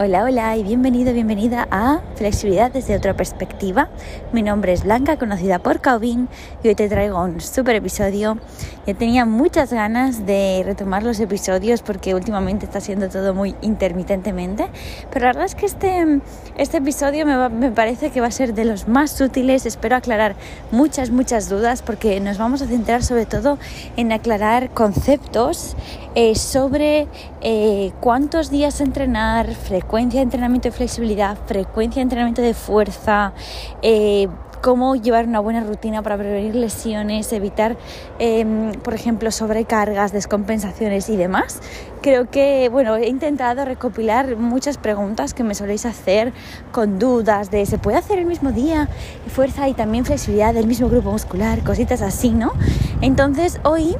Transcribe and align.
Hola, 0.00 0.22
hola 0.22 0.56
y 0.56 0.62
bienvenido, 0.62 1.12
bienvenida 1.12 1.66
a 1.72 2.00
Flexibilidad 2.14 2.70
desde 2.70 2.94
otra 2.94 3.16
perspectiva. 3.16 3.88
Mi 4.32 4.44
nombre 4.44 4.72
es 4.72 4.84
Blanca, 4.84 5.16
conocida 5.16 5.58
por 5.58 5.80
Calvin, 5.80 6.28
y 6.62 6.68
hoy 6.68 6.76
te 6.76 6.88
traigo 6.88 7.20
un 7.20 7.40
super 7.40 7.74
episodio. 7.74 8.38
Ya 8.86 8.94
tenía 8.94 9.24
muchas 9.24 9.72
ganas 9.72 10.24
de 10.24 10.62
retomar 10.64 11.02
los 11.02 11.18
episodios 11.18 11.82
porque 11.82 12.14
últimamente 12.14 12.64
está 12.66 12.80
siendo 12.80 13.08
todo 13.08 13.34
muy 13.34 13.56
intermitentemente, 13.60 14.68
pero 15.10 15.26
la 15.26 15.32
verdad 15.32 15.46
es 15.46 15.56
que 15.56 15.66
este, 15.66 16.20
este 16.56 16.76
episodio 16.76 17.26
me, 17.26 17.48
me 17.48 17.72
parece 17.72 18.10
que 18.10 18.20
va 18.20 18.28
a 18.28 18.30
ser 18.30 18.54
de 18.54 18.66
los 18.66 18.86
más 18.86 19.20
útiles. 19.20 19.66
Espero 19.66 19.96
aclarar 19.96 20.36
muchas, 20.70 21.10
muchas 21.10 21.48
dudas 21.48 21.82
porque 21.82 22.20
nos 22.20 22.38
vamos 22.38 22.62
a 22.62 22.68
centrar 22.68 23.02
sobre 23.02 23.26
todo 23.26 23.58
en 23.96 24.12
aclarar 24.12 24.70
conceptos 24.70 25.74
eh, 26.14 26.36
sobre 26.36 27.08
eh, 27.40 27.90
cuántos 28.00 28.48
días 28.48 28.80
entrenar, 28.80 29.52
frecuencia 29.54 29.87
de 29.88 30.20
entrenamiento 30.20 30.68
de 30.68 30.72
flexibilidad, 30.72 31.38
frecuencia 31.46 32.00
de 32.00 32.02
entrenamiento 32.02 32.42
de 32.42 32.52
fuerza, 32.52 33.32
eh, 33.80 34.28
cómo 34.60 34.96
llevar 34.96 35.26
una 35.26 35.40
buena 35.40 35.60
rutina 35.60 36.02
para 36.02 36.18
prevenir 36.18 36.54
lesiones, 36.54 37.32
evitar, 37.32 37.76
em, 38.18 38.72
por 38.72 38.92
ejemplo, 38.92 39.30
sobrecargas, 39.30 40.12
descompensaciones 40.12 41.08
y 41.08 41.16
demás. 41.16 41.60
Creo 42.02 42.30
que, 42.30 42.68
bueno, 42.68 42.96
he 42.96 43.08
intentado 43.08 43.64
recopilar 43.64 44.36
muchas 44.36 44.76
preguntas 44.76 45.32
que 45.32 45.42
me 45.42 45.54
soléis 45.54 45.86
hacer 45.86 46.32
con 46.70 46.98
dudas 46.98 47.50
de 47.50 47.64
¿se 47.64 47.78
puede 47.78 47.96
hacer 47.96 48.18
el 48.18 48.26
mismo 48.26 48.52
día 48.52 48.88
fuerza 49.28 49.68
y 49.68 49.74
también 49.74 50.04
flexibilidad 50.04 50.52
del 50.52 50.66
mismo 50.66 50.88
grupo 50.88 51.12
muscular? 51.12 51.62
Cositas 51.64 52.02
así, 52.02 52.30
¿no? 52.30 52.52
Entonces, 53.00 53.60
hoy 53.62 53.96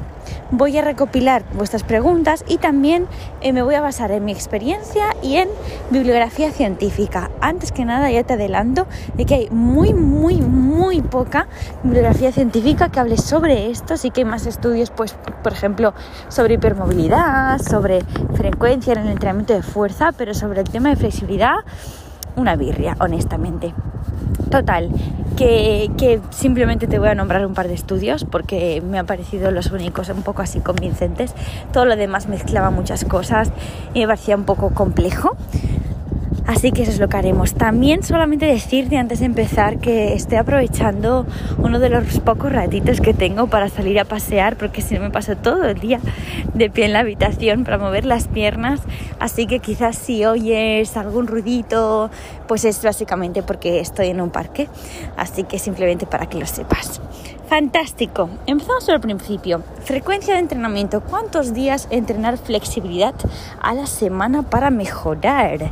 voy 0.50 0.77
a 0.77 0.82
recopilar 0.82 1.44
vuestras 1.54 1.84
preguntas 1.84 2.44
y 2.48 2.58
también 2.58 3.06
eh, 3.41 3.52
me 3.52 3.62
voy 3.62 3.74
a 3.74 3.80
basar 3.80 4.10
en 4.10 4.24
mi 4.24 4.32
experiencia 4.32 5.14
y 5.22 5.36
en 5.36 5.48
bibliografía 5.91 6.50
científica. 6.50 7.30
Antes 7.41 7.70
que 7.70 7.84
nada, 7.84 8.10
ya 8.10 8.24
te 8.24 8.34
adelanto 8.34 8.86
de 9.14 9.24
que 9.24 9.34
hay 9.34 9.50
muy, 9.50 9.94
muy, 9.94 10.41
muy 10.41 11.00
poca 11.00 11.46
bibliografía 11.82 12.32
científica 12.32 12.88
que 12.88 13.00
hable 13.00 13.16
sobre 13.19 13.70
esto. 13.70 13.96
Sí 13.96 14.10
que 14.10 14.22
hay 14.22 14.24
más 14.24 14.46
estudios, 14.46 14.91
pues, 14.91 15.14
por 15.42 15.52
ejemplo, 15.52 15.94
sobre 16.28 16.54
hipermovilidad, 16.54 17.60
sobre 17.60 18.02
frecuencia 18.34 18.94
en 18.94 19.00
el 19.00 19.08
entrenamiento 19.08 19.54
de 19.54 19.62
fuerza, 19.62 20.12
pero 20.12 20.34
sobre 20.34 20.60
el 20.60 20.69
tema 20.69 20.88
de 20.88 20.96
flexibilidad, 20.96 21.56
una 22.36 22.56
birria, 22.56 22.96
honestamente. 23.00 23.74
Total, 24.50 24.91
que, 25.39 26.20
simplemente 26.31 26.89
te 26.89 26.98
voy 26.98 27.08
a 27.08 27.14
nombrar 27.14 27.47
un 27.47 27.55
par 27.55 27.69
de 27.69 27.75
estudios 27.75 28.25
porque 28.25 28.83
me 28.83 28.98
han 28.98 29.06
parecido 29.06 29.50
los 29.53 29.70
únicos 29.70 30.08
un 30.08 30.22
poco 30.22 30.42
así 30.42 30.61
convincentes. 30.61 31.33
Todo 31.72 31.84
lo 31.84 31.97
demás 31.97 32.28
mezclaba 32.28 32.70
muchas 32.70 33.05
cosas 33.05 33.53
y 33.94 34.00
me 34.00 34.09
parecía 34.09 34.36
un 34.36 34.44
poco 34.44 34.70
complejo. 34.75 35.36
Así 36.48 36.72
que 36.72 36.84
eso 36.84 36.92
es 36.92 36.98
lo 36.98 37.10
que 37.10 37.16
haremos. 37.18 37.52
También 37.52 38.02
solamente 38.02 38.46
decirte 38.46 38.96
antes 38.96 39.20
de 39.20 39.27
empezar 39.27 39.80
que 39.80 40.14
estoy 40.14 40.38
aprovechando 40.38 41.27
uno 41.58 41.78
de 41.78 41.91
los 41.91 42.20
pocos 42.20 42.50
ratitos 42.50 43.02
que 43.02 43.12
tengo 43.12 43.48
para 43.48 43.68
salir 43.68 44.00
a 44.00 44.06
pasear 44.06 44.56
porque 44.56 44.80
si 44.80 44.94
no 44.94 45.02
me 45.02 45.10
paso 45.10 45.36
todo 45.36 45.64
el 45.64 45.78
día 45.78 46.00
de 46.54 46.70
pie 46.70 46.86
en 46.86 46.94
la 46.94 47.00
habitación 47.00 47.64
para 47.64 47.76
mover 47.76 48.06
las 48.06 48.28
piernas. 48.28 48.80
Así 49.20 49.46
que 49.46 49.58
quizás 49.58 49.98
si 49.98 50.24
oyes 50.24 50.96
algún 50.96 51.26
ruidito, 51.26 52.10
pues 52.46 52.64
es 52.64 52.82
básicamente 52.82 53.42
porque 53.42 53.80
estoy 53.80 54.06
en 54.08 54.22
un 54.22 54.30
parque. 54.30 54.69
Así 55.19 55.44
que 55.44 55.58
simplemente 55.58 56.06
para 56.06 56.30
que 56.30 56.38
lo 56.38 56.46
sepas. 56.46 57.02
Fantástico. 57.48 58.28
Empezamos 58.46 58.84
por 58.84 58.94
el 58.94 59.00
principio. 59.00 59.62
Frecuencia 59.82 60.34
de 60.34 60.41
entrenamiento. 60.41 61.00
¿Cuántos 61.00 61.54
días 61.54 61.88
entrenar 61.91 62.36
flexibilidad 62.36 63.14
a 63.62 63.72
la 63.72 63.86
semana 63.86 64.42
para 64.42 64.69
mejorar? 64.69 65.70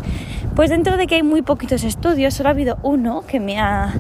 Pues 0.54 0.70
dentro 0.70 0.96
de 0.96 1.06
que 1.06 1.16
hay 1.16 1.22
muy 1.22 1.42
poquitos 1.42 1.84
estudios, 1.84 2.32
solo 2.32 2.48
ha 2.48 2.52
habido 2.52 2.78
uno 2.82 3.24
que 3.26 3.40
me 3.40 3.60
ha 3.60 3.92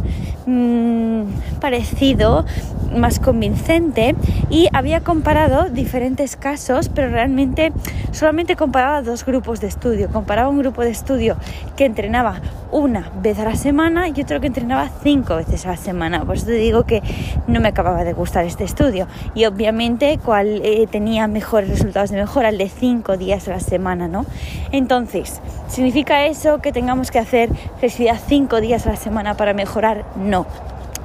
mmm, 0.46 1.24
parecido 1.60 2.46
más 2.96 3.20
convincente 3.20 4.14
y 4.50 4.68
había 4.72 5.00
comparado 5.00 5.68
diferentes 5.70 6.36
casos, 6.36 6.88
pero 6.88 7.08
realmente 7.08 7.72
solamente 8.12 8.56
comparaba 8.56 9.02
dos 9.02 9.24
grupos 9.24 9.60
de 9.60 9.68
estudio. 9.68 10.08
Comparaba 10.10 10.48
un 10.48 10.58
grupo 10.58 10.82
de 10.82 10.90
estudio 10.90 11.36
que 11.76 11.84
entrenaba 11.84 12.40
una 12.72 13.10
vez 13.22 13.38
a 13.38 13.44
la 13.44 13.54
semana 13.54 14.08
y 14.08 14.20
otro 14.20 14.40
que 14.40 14.48
entrenaba 14.48 14.90
cinco 15.02 15.36
veces 15.36 15.66
a 15.66 15.70
la 15.70 15.76
semana. 15.76 16.24
Por 16.24 16.36
eso 16.36 16.46
te 16.46 16.52
digo 16.52 16.84
que 16.84 17.02
no 17.46 17.60
me 17.60 17.68
acababa 17.68 18.04
de 18.04 18.12
gustar 18.12 18.44
este 18.44 18.64
estudio. 18.64 19.06
Y 19.34 19.44
obviamente 19.46 20.18
cuál 20.24 20.60
eh, 20.64 20.86
tenía 20.90 21.26
mejores 21.28 21.70
resultados 21.70 22.10
de 22.10 22.18
mejora, 22.18 22.48
el 22.48 22.58
de 22.58 22.68
cinco 22.68 23.16
días 23.16 23.48
a 23.48 23.52
la 23.52 23.60
semana, 23.60 24.08
¿no? 24.08 24.26
Entonces, 24.72 25.40
¿significa 25.68 26.26
eso 26.26 26.60
que 26.60 26.72
tengamos 26.72 27.10
que 27.10 27.18
hacer 27.18 27.50
flexibilidad 27.78 28.20
cinco 28.26 28.60
días 28.60 28.86
a 28.86 28.90
la 28.90 28.96
semana 28.96 29.36
para 29.36 29.54
mejorar? 29.54 30.04
No 30.16 30.46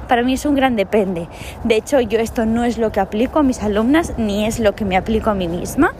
para 0.08 0.22
mí 0.22 0.34
es 0.34 0.44
un 0.44 0.54
gran 0.54 0.76
depende. 0.76 1.28
De 1.64 1.76
hecho, 1.76 2.00
yo 2.00 2.18
esto 2.18 2.46
no 2.46 2.64
es 2.64 2.78
lo 2.78 2.92
que 2.92 3.00
aplico 3.00 3.38
a 3.38 3.42
mis 3.42 3.62
alumnas 3.62 4.14
ni 4.16 4.46
es 4.46 4.58
lo 4.58 4.74
que 4.74 4.84
me 4.84 4.96
aplico 4.96 5.30
a 5.30 5.34
mí 5.34 5.48
misma. 5.48 5.92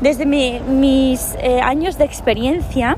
Desde 0.00 0.26
mis 0.26 1.36
eh, 1.40 1.60
años 1.60 1.96
de 1.96 2.04
experiencia, 2.04 2.96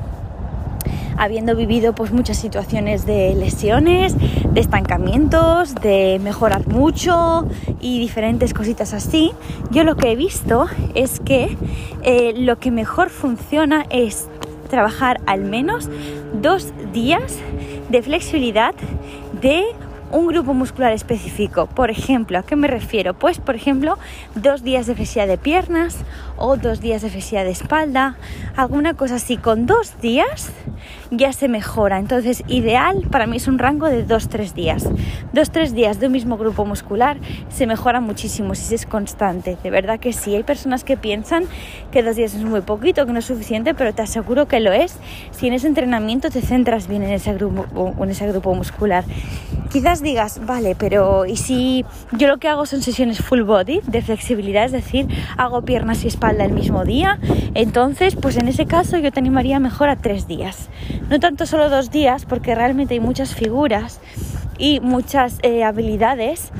habiendo 1.17 1.55
vivido 1.55 1.93
pues 1.93 2.11
muchas 2.11 2.37
situaciones 2.37 3.05
de 3.05 3.35
lesiones, 3.35 4.15
de 4.17 4.59
estancamientos, 4.59 5.75
de 5.75 6.19
mejorar 6.21 6.67
mucho 6.67 7.47
y 7.79 7.99
diferentes 7.99 8.53
cositas 8.53 8.93
así, 8.93 9.31
yo 9.71 9.83
lo 9.83 9.95
que 9.95 10.11
he 10.11 10.15
visto 10.15 10.65
es 10.93 11.19
que 11.19 11.57
eh, 12.03 12.33
lo 12.35 12.57
que 12.59 12.71
mejor 12.71 13.09
funciona 13.09 13.85
es 13.89 14.27
trabajar 14.69 15.21
al 15.25 15.41
menos 15.41 15.89
dos 16.41 16.73
días 16.91 17.37
de 17.89 18.01
flexibilidad 18.01 18.73
de 19.41 19.63
un 20.11 20.27
grupo 20.27 20.53
muscular 20.53 20.93
específico. 20.93 21.67
Por 21.67 21.89
ejemplo, 21.89 22.39
¿a 22.39 22.43
qué 22.43 22.55
me 22.55 22.67
refiero? 22.67 23.13
Pues, 23.13 23.39
por 23.39 23.55
ejemplo, 23.55 23.97
dos 24.35 24.63
días 24.63 24.87
de 24.87 24.95
flexibilidad 24.95 25.27
de 25.27 25.37
piernas 25.37 25.97
o 26.37 26.57
dos 26.57 26.81
días 26.81 27.01
de 27.01 27.09
flexibilidad 27.09 27.45
de 27.45 27.51
espalda, 27.51 28.17
alguna 28.55 28.93
cosa 28.93 29.15
así. 29.15 29.37
Con 29.37 29.65
dos 29.65 29.99
días 30.01 30.51
ya 31.17 31.33
se 31.33 31.47
mejora. 31.47 31.99
Entonces, 31.99 32.43
ideal 32.47 33.03
para 33.11 33.27
mí 33.27 33.37
es 33.37 33.47
un 33.47 33.59
rango 33.59 33.87
de 33.87 34.03
dos, 34.03 34.29
tres 34.29 34.53
días. 34.53 34.87
Dos, 35.33 35.51
tres 35.51 35.73
días 35.73 35.99
de 35.99 36.07
un 36.07 36.13
mismo 36.13 36.37
grupo 36.37 36.65
muscular 36.65 37.17
se 37.49 37.67
mejora 37.67 38.01
muchísimo 38.01 38.55
si 38.55 38.75
es 38.75 38.85
constante. 38.85 39.57
De 39.63 39.69
verdad 39.69 39.99
que 39.99 40.13
sí. 40.13 40.35
Hay 40.35 40.43
personas 40.43 40.83
que 40.83 40.97
piensan 40.97 41.45
que 41.91 42.03
dos 42.03 42.15
días 42.15 42.33
es 42.35 42.43
muy 42.43 42.61
poquito, 42.61 43.05
que 43.05 43.13
no 43.13 43.19
es 43.19 43.25
suficiente, 43.25 43.73
pero 43.73 43.93
te 43.93 44.01
aseguro 44.01 44.47
que 44.47 44.59
lo 44.59 44.71
es 44.71 44.97
si 45.31 45.47
en 45.47 45.53
ese 45.53 45.67
entrenamiento 45.67 46.29
te 46.29 46.41
centras 46.41 46.87
bien 46.87 47.03
en 47.03 47.11
ese 47.11 47.33
grupo, 47.33 47.93
en 48.01 48.09
ese 48.09 48.27
grupo 48.27 48.53
muscular. 48.53 49.03
Quizás 49.71 50.01
digas, 50.01 50.39
vale, 50.45 50.75
pero 50.75 51.25
¿y 51.25 51.35
si 51.35 51.85
yo 52.13 52.27
lo 52.27 52.37
que 52.37 52.47
hago 52.47 52.65
son 52.65 52.81
sesiones 52.81 53.19
full 53.19 53.41
body 53.41 53.81
de 53.85 54.01
flexibilidad, 54.01 54.65
es 54.65 54.71
decir, 54.71 55.07
hago 55.37 55.63
piernas 55.63 56.03
y 56.05 56.07
espalda 56.07 56.45
el 56.45 56.53
mismo 56.53 56.85
día? 56.85 57.19
Entonces, 57.55 58.15
pues 58.15 58.37
en 58.37 58.47
ese 58.47 58.65
caso 58.65 58.97
yo 58.97 59.11
te 59.11 59.19
animaría 59.19 59.59
mejor 59.59 59.89
a 59.89 59.95
tres 59.97 60.27
días. 60.27 60.69
No 61.09 61.19
tanto 61.19 61.45
solo 61.45 61.69
dos 61.69 61.91
días, 61.91 62.25
porque 62.25 62.55
realmente 62.55 62.95
hay 62.95 62.99
muchas 62.99 63.35
figuras 63.35 63.99
y 64.57 64.79
muchas 64.79 65.37
eh, 65.43 65.63
habilidades 65.63 66.51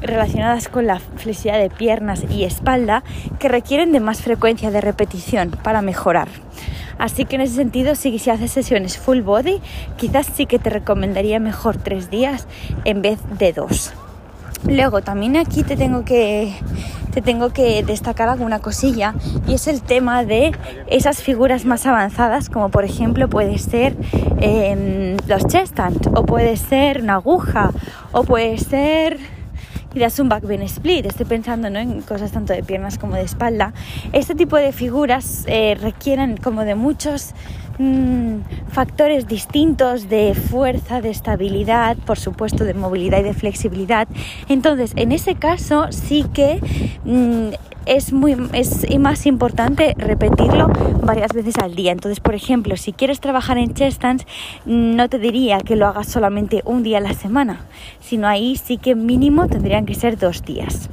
relacionadas 0.00 0.66
con 0.68 0.88
la 0.88 0.98
flexibilidad 0.98 1.62
de 1.62 1.70
piernas 1.70 2.24
y 2.28 2.42
espalda 2.42 3.04
que 3.38 3.48
requieren 3.48 3.92
de 3.92 4.00
más 4.00 4.20
frecuencia 4.20 4.72
de 4.72 4.80
repetición 4.80 5.52
para 5.62 5.82
mejorar. 5.82 6.26
Así 6.98 7.24
que 7.24 7.36
en 7.36 7.42
ese 7.42 7.54
sentido, 7.54 7.94
si, 7.94 8.18
si 8.18 8.30
haces 8.30 8.50
sesiones 8.50 8.98
full 8.98 9.20
body, 9.20 9.60
quizás 9.96 10.26
sí 10.26 10.46
que 10.46 10.58
te 10.58 10.70
recomendaría 10.70 11.38
mejor 11.38 11.76
tres 11.76 12.10
días 12.10 12.48
en 12.84 13.02
vez 13.02 13.20
de 13.38 13.52
dos. 13.52 13.92
Luego 14.68 15.02
también 15.02 15.36
aquí 15.36 15.62
te 15.62 15.76
tengo 15.76 16.04
que 16.04 16.54
te 17.12 17.20
tengo 17.20 17.50
que 17.50 17.82
destacar 17.82 18.30
alguna 18.30 18.60
cosilla 18.60 19.14
y 19.46 19.52
es 19.52 19.66
el 19.66 19.82
tema 19.82 20.24
de 20.24 20.52
esas 20.86 21.22
figuras 21.22 21.66
más 21.66 21.84
avanzadas 21.84 22.48
como 22.48 22.70
por 22.70 22.84
ejemplo 22.84 23.28
puede 23.28 23.58
ser 23.58 23.94
eh, 24.40 25.18
los 25.26 25.46
chest 25.46 25.78
o 26.14 26.24
puede 26.24 26.56
ser 26.56 27.02
una 27.02 27.16
aguja 27.16 27.70
o 28.12 28.24
puede 28.24 28.56
ser 28.56 29.18
y 29.94 29.98
das 29.98 30.18
un 30.18 30.28
back 30.28 30.44
split. 30.66 31.06
Estoy 31.06 31.26
pensando 31.26 31.70
¿no? 31.70 31.78
en 31.78 32.02
cosas 32.02 32.32
tanto 32.32 32.52
de 32.52 32.62
piernas 32.62 32.98
como 32.98 33.16
de 33.16 33.22
espalda. 33.22 33.72
Este 34.12 34.34
tipo 34.34 34.56
de 34.56 34.72
figuras 34.72 35.44
eh, 35.46 35.76
requieren 35.80 36.36
como 36.36 36.64
de 36.64 36.74
muchos 36.74 37.34
mmm, 37.78 38.38
factores 38.68 39.26
distintos 39.26 40.08
de 40.08 40.34
fuerza, 40.34 41.00
de 41.00 41.10
estabilidad, 41.10 41.96
por 41.98 42.18
supuesto 42.18 42.64
de 42.64 42.74
movilidad 42.74 43.20
y 43.20 43.24
de 43.24 43.34
flexibilidad. 43.34 44.08
Entonces, 44.48 44.92
en 44.96 45.12
ese 45.12 45.34
caso 45.34 45.86
sí 45.90 46.24
que 46.32 46.60
mmm, 47.04 47.50
es, 47.86 48.12
muy, 48.12 48.36
es 48.52 48.86
más 48.98 49.26
importante 49.26 49.94
repetirlo 49.96 50.68
varias 51.02 51.32
veces 51.32 51.58
al 51.58 51.74
día. 51.74 51.92
Entonces, 51.92 52.20
por 52.20 52.34
ejemplo, 52.34 52.76
si 52.76 52.92
quieres 52.92 53.20
trabajar 53.20 53.58
en 53.58 53.74
chest 53.74 53.96
stands, 53.96 54.26
no 54.64 55.08
te 55.08 55.18
diría 55.18 55.58
que 55.60 55.76
lo 55.76 55.86
hagas 55.86 56.08
solamente 56.08 56.62
un 56.64 56.82
día 56.82 56.98
a 56.98 57.00
la 57.00 57.14
semana, 57.14 57.64
sino 58.00 58.28
ahí 58.28 58.56
sí 58.56 58.78
que 58.78 58.94
mínimo 58.94 59.48
tendrían 59.48 59.86
que 59.86 59.94
ser 59.94 60.18
dos 60.18 60.42
días. 60.44 60.88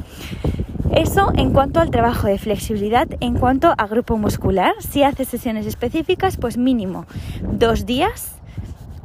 Eso 0.91 1.31
en 1.35 1.51
cuanto 1.51 1.79
al 1.79 1.91
trabajo 1.91 2.27
de 2.27 2.39
flexibilidad, 2.39 3.07
en 3.19 3.35
cuanto 3.35 3.73
a 3.77 3.87
grupo 3.87 4.17
muscular, 4.17 4.73
si 4.79 5.03
haces 5.03 5.27
sesiones 5.27 5.67
específicas, 5.67 6.37
pues 6.37 6.57
mínimo 6.57 7.05
dos 7.41 7.85
días 7.85 8.38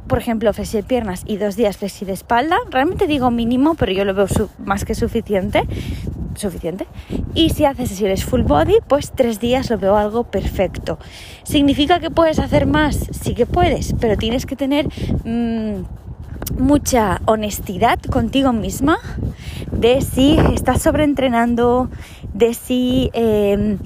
por 0.07 0.19
ejemplo, 0.19 0.53
flexi 0.53 0.77
de 0.77 0.83
piernas 0.83 1.23
y 1.25 1.37
dos 1.37 1.55
días 1.55 1.77
flexi 1.77 2.05
de 2.05 2.13
espalda, 2.13 2.57
realmente 2.69 3.07
digo 3.07 3.31
mínimo, 3.31 3.75
pero 3.75 3.91
yo 3.91 4.05
lo 4.05 4.13
veo 4.13 4.27
más 4.59 4.85
que 4.85 4.95
suficiente. 4.95 5.63
Suficiente. 6.35 6.85
Y 7.33 7.51
si 7.51 7.63
haces 7.63 7.87
sesiones 7.89 8.25
full 8.25 8.41
body, 8.41 8.75
pues 8.89 9.13
tres 9.15 9.39
días 9.39 9.69
lo 9.69 9.77
veo 9.77 9.95
algo 9.95 10.25
perfecto. 10.25 10.99
¿Significa 11.43 12.01
que 12.01 12.11
puedes 12.11 12.39
hacer 12.39 12.65
más? 12.65 13.07
Sí 13.11 13.35
que 13.35 13.45
puedes, 13.45 13.95
pero 14.01 14.17
tienes 14.17 14.45
que 14.45 14.57
tener 14.57 14.89
mmm, 15.23 15.83
mucha 16.59 17.21
honestidad 17.25 17.99
contigo 18.01 18.51
misma 18.51 18.97
de 19.71 20.01
si 20.01 20.37
estás 20.53 20.81
sobreentrenando, 20.81 21.89
de 22.33 22.53
si 22.53 23.09
eh, 23.13 23.77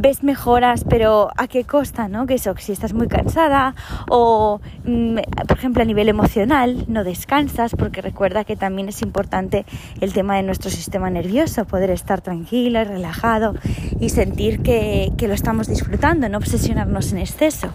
ves 0.00 0.22
mejoras, 0.22 0.84
pero 0.88 1.30
a 1.36 1.46
qué 1.46 1.64
costa, 1.64 2.08
¿no? 2.08 2.26
Que 2.26 2.34
eso, 2.34 2.54
si 2.58 2.72
estás 2.72 2.94
muy 2.94 3.06
cansada 3.06 3.74
o, 4.08 4.60
mm, 4.84 5.18
por 5.46 5.58
ejemplo, 5.58 5.82
a 5.82 5.86
nivel 5.86 6.08
emocional, 6.08 6.86
no 6.88 7.04
descansas, 7.04 7.74
porque 7.76 8.00
recuerda 8.00 8.44
que 8.44 8.56
también 8.56 8.88
es 8.88 9.02
importante 9.02 9.66
el 10.00 10.12
tema 10.12 10.36
de 10.36 10.42
nuestro 10.42 10.70
sistema 10.70 11.10
nervioso, 11.10 11.66
poder 11.66 11.90
estar 11.90 12.22
tranquila, 12.22 12.84
relajado 12.84 13.54
y 14.00 14.08
sentir 14.08 14.62
que, 14.62 15.12
que 15.18 15.28
lo 15.28 15.34
estamos 15.34 15.68
disfrutando, 15.68 16.28
no 16.28 16.38
obsesionarnos 16.38 17.12
en 17.12 17.18
exceso. 17.18 17.68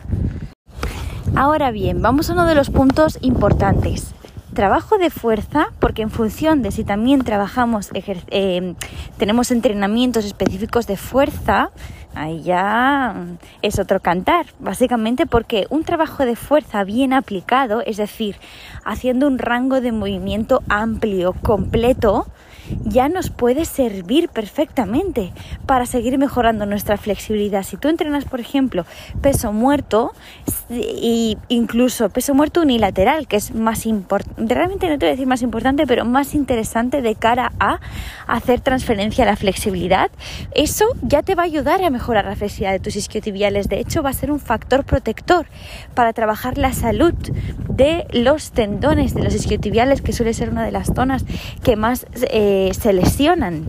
Ahora 1.35 1.69
bien, 1.69 2.01
vamos 2.01 2.29
a 2.29 2.33
uno 2.33 2.45
de 2.45 2.55
los 2.55 2.71
puntos 2.71 3.19
importantes 3.21 4.15
trabajo 4.55 4.97
de 4.97 5.11
fuerza, 5.11 5.67
porque 5.79 6.01
en 6.01 6.09
función 6.09 6.63
de 6.63 6.71
si 6.71 6.83
también 6.83 7.21
trabajamos, 7.21 7.91
eh, 7.93 8.73
tenemos 9.17 9.51
entrenamientos 9.51 10.25
específicos 10.25 10.87
de 10.87 10.97
fuerza, 10.97 11.69
ahí 12.15 12.41
ya 12.41 13.13
es 13.61 13.77
otro 13.77 13.99
cantar, 13.99 14.47
básicamente 14.59 15.27
porque 15.27 15.67
un 15.69 15.83
trabajo 15.83 16.25
de 16.25 16.35
fuerza 16.35 16.83
bien 16.83 17.13
aplicado, 17.13 17.81
es 17.81 17.97
decir, 17.97 18.37
haciendo 18.83 19.27
un 19.27 19.37
rango 19.37 19.81
de 19.81 19.91
movimiento 19.91 20.63
amplio, 20.69 21.33
completo, 21.33 22.25
ya 22.83 23.09
nos 23.09 23.29
puede 23.29 23.65
servir 23.65 24.29
perfectamente 24.29 25.31
para 25.65 25.85
seguir 25.85 26.17
mejorando 26.17 26.65
nuestra 26.65 26.97
flexibilidad. 26.97 27.63
Si 27.63 27.77
tú 27.77 27.87
entrenas, 27.89 28.25
por 28.25 28.39
ejemplo, 28.39 28.85
peso 29.21 29.51
muerto 29.51 30.13
e 30.69 31.37
incluso 31.49 32.09
peso 32.09 32.33
muerto 32.33 32.61
unilateral, 32.61 33.27
que 33.27 33.37
es 33.37 33.53
más 33.53 33.85
importante, 33.85 34.53
realmente 34.53 34.89
no 34.89 34.97
te 34.97 35.05
voy 35.05 35.09
a 35.09 35.11
decir 35.11 35.27
más 35.27 35.41
importante, 35.41 35.85
pero 35.87 36.05
más 36.05 36.35
interesante 36.35 37.01
de 37.01 37.15
cara 37.15 37.51
a 37.59 37.79
hacer 38.27 38.61
transferencia 38.61 39.23
a 39.23 39.27
la 39.27 39.35
flexibilidad, 39.35 40.09
eso 40.53 40.85
ya 41.01 41.21
te 41.23 41.35
va 41.35 41.43
a 41.43 41.45
ayudar 41.45 41.83
a 41.83 41.89
mejorar 41.89 42.25
la 42.25 42.35
flexibilidad 42.35 42.73
de 42.73 42.79
tus 42.79 42.95
isquiotibiales. 42.95 43.69
De 43.69 43.79
hecho, 43.79 44.01
va 44.03 44.09
a 44.09 44.13
ser 44.13 44.31
un 44.31 44.39
factor 44.39 44.83
protector 44.83 45.47
para 45.93 46.13
trabajar 46.13 46.57
la 46.57 46.73
salud 46.73 47.13
de 47.69 48.05
los 48.11 48.51
tendones 48.51 49.13
de 49.13 49.23
los 49.23 49.35
isquiotibiales, 49.35 50.01
que 50.01 50.13
suele 50.13 50.33
ser 50.33 50.49
una 50.49 50.63
de 50.63 50.71
las 50.71 50.87
zonas 50.95 51.25
que 51.63 51.75
más 51.75 52.05
eh, 52.31 52.54
se 52.73 52.93
lesionan. 52.93 53.65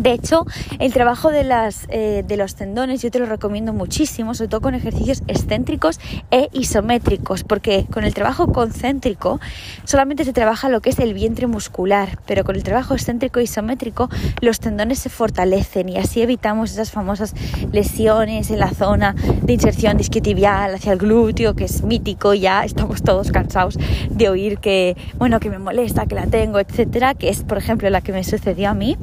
De 0.00 0.12
hecho, 0.12 0.46
el 0.78 0.94
trabajo 0.94 1.30
de, 1.30 1.44
las, 1.44 1.86
eh, 1.90 2.24
de 2.26 2.38
los 2.38 2.54
tendones 2.54 3.02
yo 3.02 3.10
te 3.10 3.18
lo 3.18 3.26
recomiendo 3.26 3.74
muchísimo, 3.74 4.32
sobre 4.32 4.48
todo 4.48 4.62
con 4.62 4.74
ejercicios 4.74 5.22
excéntricos 5.26 6.00
e 6.30 6.48
isométricos, 6.54 7.44
porque 7.44 7.84
con 7.92 8.04
el 8.04 8.14
trabajo 8.14 8.50
concéntrico 8.50 9.40
solamente 9.84 10.24
se 10.24 10.32
trabaja 10.32 10.70
lo 10.70 10.80
que 10.80 10.88
es 10.88 10.98
el 11.00 11.12
vientre 11.12 11.46
muscular, 11.48 12.18
pero 12.24 12.44
con 12.44 12.56
el 12.56 12.62
trabajo 12.62 12.94
excéntrico 12.94 13.40
e 13.40 13.42
isométrico 13.42 14.08
los 14.40 14.58
tendones 14.58 15.00
se 15.00 15.10
fortalecen 15.10 15.90
y 15.90 15.98
así 15.98 16.22
evitamos 16.22 16.72
esas 16.72 16.90
famosas 16.90 17.34
lesiones 17.70 18.50
en 18.50 18.58
la 18.58 18.70
zona 18.70 19.14
de 19.42 19.52
inserción 19.52 19.98
disquiotibial 19.98 20.76
hacia 20.76 20.94
el 20.94 20.98
glúteo, 20.98 21.54
que 21.54 21.64
es 21.64 21.82
mítico, 21.82 22.32
ya 22.32 22.64
estamos 22.64 23.02
todos 23.02 23.32
cansados 23.32 23.78
de 24.08 24.30
oír 24.30 24.60
que, 24.60 24.96
bueno, 25.18 25.40
que 25.40 25.50
me 25.50 25.58
molesta, 25.58 26.06
que 26.06 26.14
la 26.14 26.26
tengo, 26.26 26.58
etcétera, 26.58 27.14
que 27.14 27.28
es, 27.28 27.42
por 27.42 27.58
ejemplo, 27.58 27.90
la 27.90 28.00
que 28.00 28.12
me 28.12 28.24
sucedió 28.24 28.70
a 28.70 28.74
mí 28.74 28.96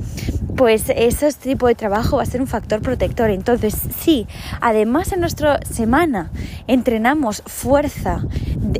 pues 0.57 0.86
ese 0.89 1.31
tipo 1.33 1.67
de 1.67 1.75
trabajo 1.75 2.17
va 2.17 2.23
a 2.23 2.25
ser 2.25 2.41
un 2.41 2.47
factor 2.47 2.81
protector. 2.81 3.29
Entonces, 3.29 3.75
sí, 3.99 4.27
además 4.61 5.11
en 5.11 5.19
nuestra 5.19 5.59
semana 5.63 6.31
entrenamos 6.67 7.43
fuerza, 7.45 8.23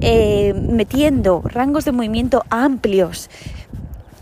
eh, 0.01 0.53
metiendo 0.53 1.41
rangos 1.43 1.85
de 1.85 1.91
movimiento 1.91 2.43
amplios, 2.49 3.29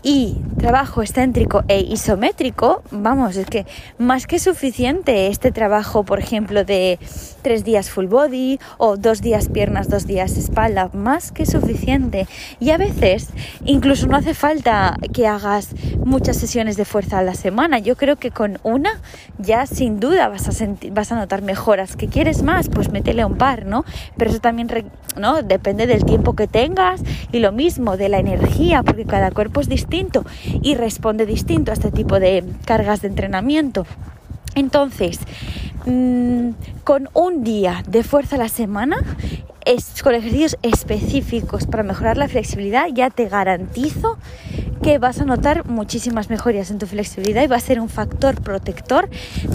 y 0.06 0.36
trabajo 0.56 1.02
excéntrico 1.02 1.64
e 1.66 1.80
isométrico, 1.80 2.80
vamos, 2.92 3.36
es 3.36 3.46
que 3.46 3.66
más 3.98 4.28
que 4.28 4.38
suficiente 4.38 5.26
este 5.26 5.50
trabajo, 5.50 6.04
por 6.04 6.20
ejemplo, 6.20 6.64
de 6.64 7.00
tres 7.42 7.64
días 7.64 7.90
full 7.90 8.06
body 8.06 8.60
o 8.78 8.96
dos 8.96 9.20
días 9.20 9.48
piernas, 9.48 9.88
dos 9.88 10.06
días 10.06 10.36
espalda, 10.36 10.90
más 10.92 11.32
que 11.32 11.44
suficiente. 11.44 12.28
Y 12.60 12.70
a 12.70 12.76
veces 12.76 13.30
incluso 13.64 14.06
no 14.06 14.16
hace 14.16 14.32
falta 14.32 14.96
que 15.12 15.26
hagas 15.26 15.74
muchas 16.04 16.36
sesiones 16.36 16.76
de 16.76 16.84
fuerza 16.84 17.18
a 17.18 17.22
la 17.22 17.34
semana. 17.34 17.80
Yo 17.80 17.96
creo 17.96 18.14
que 18.14 18.30
con 18.30 18.60
una 18.62 19.00
ya 19.38 19.66
sin 19.66 19.98
duda 19.98 20.28
vas 20.28 20.46
a, 20.46 20.52
sentir, 20.52 20.92
vas 20.92 21.10
a 21.10 21.16
notar 21.16 21.42
mejoras. 21.42 21.96
¿Que 21.96 22.06
quieres 22.06 22.44
más? 22.44 22.68
Pues 22.68 22.92
métele 22.92 23.24
un 23.24 23.38
par, 23.38 23.66
¿no? 23.66 23.84
Pero 24.16 24.30
eso 24.30 24.38
también 24.38 24.68
¿no? 25.16 25.42
depende 25.42 25.88
del 25.88 26.04
tiempo 26.04 26.36
que 26.36 26.46
tengas 26.46 27.02
y 27.32 27.40
lo 27.40 27.50
mismo 27.50 27.96
de 27.96 28.08
la 28.08 28.18
energía, 28.18 28.84
porque 28.84 29.04
cada 29.04 29.32
cuerpo 29.32 29.60
es 29.60 29.68
distinto 29.68 29.95
y 30.62 30.74
responde 30.74 31.26
distinto 31.26 31.70
a 31.70 31.74
este 31.74 31.90
tipo 31.90 32.20
de 32.20 32.44
cargas 32.64 33.02
de 33.02 33.08
entrenamiento. 33.08 33.86
Entonces, 34.54 35.20
mm, 35.86 36.50
con 36.84 37.08
un 37.14 37.42
día 37.42 37.82
de 37.88 38.02
fuerza 38.02 38.36
a 38.36 38.38
la 38.38 38.48
semana, 38.48 38.98
es, 39.64 40.02
con 40.02 40.14
ejercicios 40.14 40.56
específicos 40.62 41.66
para 41.66 41.82
mejorar 41.82 42.16
la 42.16 42.28
flexibilidad, 42.28 42.86
ya 42.92 43.10
te 43.10 43.28
garantizo 43.28 44.18
que 44.82 44.98
vas 44.98 45.20
a 45.20 45.24
notar 45.24 45.66
muchísimas 45.66 46.30
mejorías 46.30 46.70
en 46.70 46.78
tu 46.78 46.86
flexibilidad 46.86 47.42
y 47.42 47.46
va 47.48 47.56
a 47.56 47.60
ser 47.60 47.80
un 47.80 47.88
factor 47.88 48.40
protector 48.40 49.08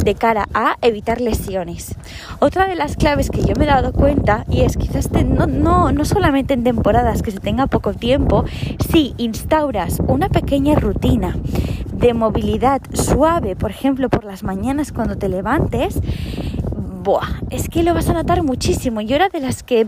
de 0.03 0.15
cara 0.15 0.49
a 0.53 0.77
evitar 0.81 1.21
lesiones. 1.21 1.95
Otra 2.39 2.67
de 2.67 2.75
las 2.75 2.97
claves 2.97 3.29
que 3.29 3.41
yo 3.41 3.55
me 3.55 3.63
he 3.63 3.67
dado 3.67 3.93
cuenta, 3.93 4.45
y 4.49 4.61
es 4.61 4.75
quizás 4.75 5.09
no, 5.11 5.47
no, 5.47 5.91
no 5.91 6.05
solamente 6.05 6.53
en 6.53 6.63
temporadas 6.63 7.21
que 7.21 7.31
se 7.31 7.39
tenga 7.39 7.67
poco 7.67 7.93
tiempo, 7.93 8.43
si 8.91 9.13
instauras 9.17 9.99
una 10.07 10.27
pequeña 10.27 10.75
rutina 10.75 11.37
de 11.93 12.13
movilidad 12.13 12.81
suave, 12.93 13.55
por 13.55 13.71
ejemplo, 13.71 14.09
por 14.09 14.25
las 14.25 14.43
mañanas 14.43 14.91
cuando 14.91 15.17
te 15.17 15.29
levantes, 15.29 16.01
Buah, 17.03 17.41
es 17.49 17.67
que 17.67 17.83
lo 17.83 17.93
vas 17.93 18.07
a 18.09 18.13
notar 18.13 18.43
muchísimo. 18.43 19.01
Yo 19.01 19.15
era 19.15 19.29
de 19.29 19.39
las 19.39 19.63
que 19.63 19.87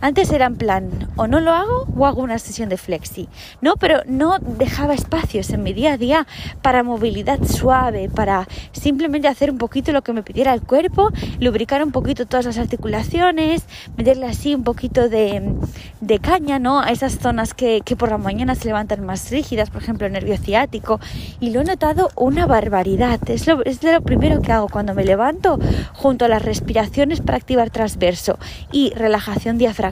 antes 0.00 0.30
era 0.30 0.46
en 0.46 0.56
plan, 0.56 1.08
o 1.16 1.26
no 1.26 1.40
lo 1.40 1.52
hago 1.52 1.86
o 1.96 2.06
hago 2.06 2.22
una 2.22 2.38
sesión 2.38 2.68
de 2.68 2.76
flexi. 2.76 3.28
No, 3.60 3.76
pero 3.76 4.02
no 4.06 4.38
dejaba 4.38 4.94
espacios 4.94 5.50
en 5.50 5.64
mi 5.64 5.72
día 5.72 5.94
a 5.94 5.96
día 5.96 6.26
para 6.62 6.84
movilidad 6.84 7.42
suave, 7.42 8.08
para 8.08 8.46
simplemente 8.70 9.26
hacer 9.26 9.50
un 9.50 9.58
poquito 9.58 9.90
lo 9.90 10.02
que 10.02 10.12
me 10.12 10.22
pidiera 10.22 10.54
el 10.54 10.62
cuerpo, 10.62 11.10
lubricar 11.40 11.82
un 11.82 11.90
poquito 11.90 12.26
todas 12.26 12.46
las 12.46 12.58
articulaciones, 12.58 13.64
meterle 13.96 14.26
así 14.26 14.54
un 14.54 14.62
poquito 14.62 15.08
de, 15.08 15.54
de 16.00 16.18
caña, 16.20 16.60
¿no? 16.60 16.80
A 16.80 16.90
esas 16.90 17.18
zonas 17.18 17.52
que, 17.52 17.80
que 17.84 17.96
por 17.96 18.10
la 18.10 18.18
mañana 18.18 18.54
se 18.54 18.66
levantan 18.66 19.04
más 19.04 19.30
rígidas, 19.32 19.70
por 19.70 19.82
ejemplo, 19.82 20.06
el 20.06 20.12
nervio 20.12 20.36
ciático. 20.36 21.00
Y 21.40 21.50
lo 21.50 21.62
he 21.62 21.64
notado 21.64 22.10
una 22.14 22.46
barbaridad. 22.46 23.18
Es 23.28 23.48
lo, 23.48 23.64
es 23.64 23.82
lo 23.82 24.00
primero 24.02 24.40
que 24.42 24.52
hago 24.52 24.68
cuando 24.68 24.94
me 24.94 25.04
levanto, 25.04 25.58
junto 25.92 26.24
a 26.24 26.28
las 26.28 26.42
respiraciones 26.42 27.20
para 27.20 27.38
activar 27.38 27.70
transverso 27.70 28.38
y 28.70 28.92
relajación 28.94 29.58
diafragmática 29.58 29.87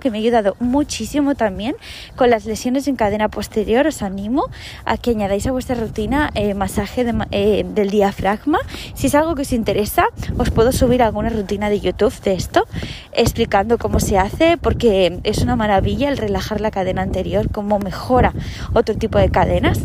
que 0.00 0.10
me 0.10 0.18
ha 0.18 0.20
ayudado 0.20 0.56
muchísimo 0.60 1.34
también 1.34 1.76
con 2.16 2.30
las 2.30 2.44
lesiones 2.44 2.88
en 2.88 2.96
cadena 2.96 3.28
posterior. 3.28 3.86
Os 3.86 4.02
animo 4.02 4.48
a 4.84 4.96
que 4.96 5.10
añadáis 5.10 5.46
a 5.46 5.52
vuestra 5.52 5.76
rutina 5.76 6.30
eh, 6.34 6.54
masaje 6.54 7.06
eh, 7.30 7.64
del 7.66 7.90
diafragma. 7.90 8.58
Si 8.94 9.06
es 9.06 9.14
algo 9.14 9.34
que 9.34 9.42
os 9.42 9.52
interesa, 9.52 10.06
os 10.38 10.50
puedo 10.50 10.72
subir 10.72 11.02
alguna 11.02 11.30
rutina 11.30 11.70
de 11.70 11.80
YouTube 11.80 12.18
de 12.22 12.34
esto 12.34 12.66
explicando 13.12 13.78
cómo 13.78 14.00
se 14.00 14.18
hace 14.18 14.56
porque 14.56 15.20
es 15.24 15.38
una 15.38 15.56
maravilla 15.56 16.08
el 16.08 16.18
relajar 16.18 16.60
la 16.60 16.70
cadena 16.70 17.02
anterior, 17.02 17.50
cómo 17.50 17.78
mejora 17.78 18.32
otro 18.74 18.96
tipo 18.96 19.18
de 19.18 19.30
cadenas. 19.30 19.80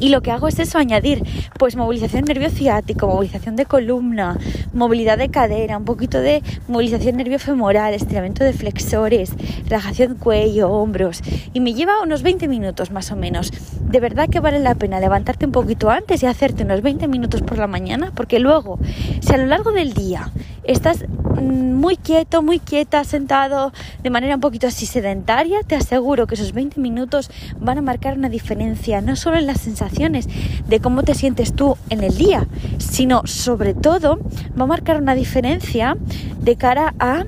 Y 0.00 0.10
lo 0.10 0.20
que 0.20 0.30
hago 0.30 0.48
es 0.48 0.58
eso, 0.58 0.78
añadir 0.78 1.22
pues 1.58 1.76
movilización 1.76 2.24
nervio 2.24 2.50
ciático, 2.50 3.08
movilización 3.08 3.56
de 3.56 3.66
columna, 3.66 4.36
movilidad 4.72 5.18
de 5.18 5.28
cadera, 5.28 5.76
un 5.76 5.84
poquito 5.84 6.20
de 6.20 6.42
movilización 6.68 7.16
nervio 7.16 7.38
femoral, 7.38 7.94
estiramiento 7.94 8.44
de 8.44 8.52
flexores, 8.52 9.32
relajación 9.64 10.14
cuello, 10.14 10.70
hombros. 10.70 11.22
Y 11.52 11.60
me 11.60 11.74
lleva 11.74 12.02
unos 12.02 12.22
20 12.22 12.46
minutos 12.48 12.90
más 12.90 13.10
o 13.10 13.16
menos. 13.16 13.52
De 13.80 14.00
verdad 14.00 14.28
que 14.28 14.40
vale 14.40 14.60
la 14.60 14.74
pena 14.74 15.00
levantarte 15.00 15.46
un 15.46 15.52
poquito 15.52 15.90
antes 15.90 16.22
y 16.22 16.26
hacerte 16.26 16.64
unos 16.64 16.82
20 16.82 17.08
minutos 17.08 17.42
por 17.42 17.58
la 17.58 17.66
mañana, 17.66 18.12
porque 18.14 18.38
luego, 18.38 18.78
si 19.20 19.32
a 19.32 19.36
lo 19.36 19.46
largo 19.46 19.72
del 19.72 19.94
día 19.94 20.30
estás 20.68 21.04
mm, 21.08 21.72
muy 21.74 21.96
quieto, 21.96 22.42
muy 22.42 22.60
quieta, 22.60 23.02
sentado 23.02 23.72
de 24.02 24.10
manera 24.10 24.34
un 24.34 24.40
poquito 24.40 24.66
así 24.66 24.86
sedentaria, 24.86 25.62
te 25.66 25.74
aseguro 25.74 26.26
que 26.26 26.34
esos 26.34 26.52
20 26.52 26.80
minutos 26.80 27.30
van 27.58 27.78
a 27.78 27.82
marcar 27.82 28.16
una 28.16 28.28
diferencia, 28.28 29.00
no 29.00 29.16
solo 29.16 29.38
en 29.38 29.46
las 29.46 29.60
sensaciones 29.60 30.28
de 30.68 30.80
cómo 30.80 31.02
te 31.02 31.14
sientes 31.14 31.54
tú 31.54 31.76
en 31.90 32.04
el 32.04 32.16
día, 32.16 32.46
sino 32.78 33.26
sobre 33.26 33.74
todo 33.74 34.20
va 34.58 34.64
a 34.64 34.66
marcar 34.66 35.00
una 35.00 35.14
diferencia 35.14 35.96
de 36.40 36.56
cara 36.56 36.94
a... 37.00 37.24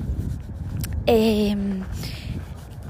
Em, 1.07 1.81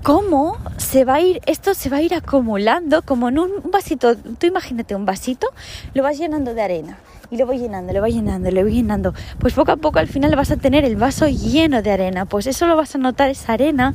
cómo 0.03 0.57
se 0.79 1.05
va 1.05 1.17
a 1.17 1.21
ir, 1.21 1.41
esto 1.47 1.75
se 1.75 1.91
va 1.91 1.99
a 1.99 2.03
ir 2.03 2.15
acumulando 2.15 3.03
como 3.03 3.29
en 3.29 3.39
un 3.39 3.51
vasito, 3.71 4.17
tú 4.17 4.47
imagínate 4.47 4.95
un 4.95 5.05
vasito, 5.05 5.49
lo 5.95 6.03
vas 6.03 6.19
llenando 6.19 6.55
de 6.55 6.63
arena 6.63 6.99
y 7.31 7.37
lo 7.37 7.47
voy 7.47 7.59
llenando, 7.59 7.93
lo 7.93 8.01
voy 8.01 8.13
llenando, 8.13 8.51
lo 8.51 8.63
voy 8.63 8.73
llenando. 8.73 9.15
Pues 9.39 9.55
poco 9.55 9.73
a 9.73 9.77
poco 9.77 9.99
al 9.99 10.09
final 10.09 10.35
vas 10.37 10.51
a 10.51 10.57
tener 10.57 10.85
el 10.85 10.97
vaso 10.97 11.29
lleno 11.29 11.83
de 11.83 11.91
arena. 11.91 12.27
Pues 12.27 12.47
eso 12.47 12.67
lo 12.67 12.77
vas 12.77 12.95
a 12.95 12.99
notar, 12.99 13.31
esa 13.31 13.53
arena 13.53 13.95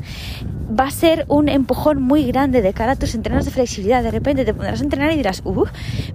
va 0.67 0.85
a 0.85 0.91
ser 0.91 1.25
un 1.27 1.47
empujón 1.47 2.01
muy 2.01 2.25
grande 2.25 2.61
de 2.61 2.73
cara 2.73 2.93
a 2.93 2.95
tus 2.95 3.13
entrenos 3.15 3.45
de 3.45 3.51
flexibilidad. 3.51 4.03
De 4.03 4.11
repente 4.11 4.45
te 4.45 4.53
pondrás 4.53 4.81
a 4.81 4.83
entrenar 4.83 5.11
y 5.11 5.17
dirás, 5.17 5.41
uh, 5.45 5.65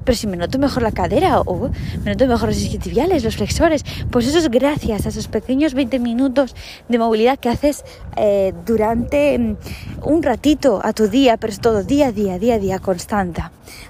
pero 0.04 0.16
si 0.16 0.26
me 0.26 0.36
noto 0.36 0.58
mejor 0.58 0.82
la 0.82 0.92
cadera, 0.92 1.40
o 1.40 1.52
uh, 1.52 1.70
me 2.04 2.12
noto 2.12 2.26
mejor 2.26 2.48
los 2.48 2.58
isquiotibiales, 2.58 3.22
los 3.22 3.36
flexores. 3.36 3.84
Pues 4.10 4.26
eso 4.26 4.38
es 4.38 4.50
gracias 4.50 5.06
a 5.06 5.10
esos 5.10 5.28
pequeños 5.28 5.74
20 5.74 5.98
minutos 5.98 6.54
de 6.88 6.98
movilidad 6.98 7.38
que 7.38 7.48
haces 7.48 7.84
eh, 8.16 8.52
durante 8.66 9.38
mm, 9.38 9.56
un 10.04 10.22
ratito 10.22 10.80
a 10.82 10.92
tu 10.92 11.08
día, 11.08 11.36
pero 11.36 11.52
es 11.52 11.60
todo 11.60 11.84
día 11.84 12.08
a 12.08 12.12
día, 12.12 12.38
día 12.38 12.54
a 12.54 12.58
día, 12.58 12.78
constante. 12.78 13.42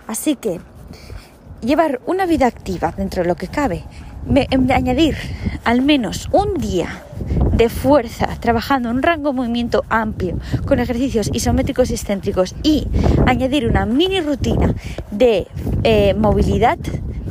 Así 0.06 0.36
que 0.36 0.60
llevar 1.62 2.00
una 2.06 2.26
vida 2.26 2.46
activa 2.46 2.92
dentro 2.96 3.22
de 3.22 3.28
lo 3.28 3.36
que 3.36 3.48
cabe, 3.48 3.84
añadir 4.74 5.16
al 5.64 5.82
menos 5.82 6.28
un 6.32 6.54
día 6.54 7.02
de 7.52 7.68
fuerza, 7.68 8.26
trabajando 8.40 8.90
un 8.90 9.02
rango 9.02 9.30
de 9.30 9.36
movimiento 9.36 9.84
amplio, 9.88 10.38
con 10.66 10.78
ejercicios 10.78 11.30
isométricos 11.32 11.90
y 11.90 11.94
excéntricos, 11.94 12.54
y 12.62 12.88
añadir 13.26 13.66
una 13.66 13.84
mini 13.86 14.20
rutina 14.20 14.74
de 15.10 15.46
eh, 15.84 16.14
movilidad 16.14 16.78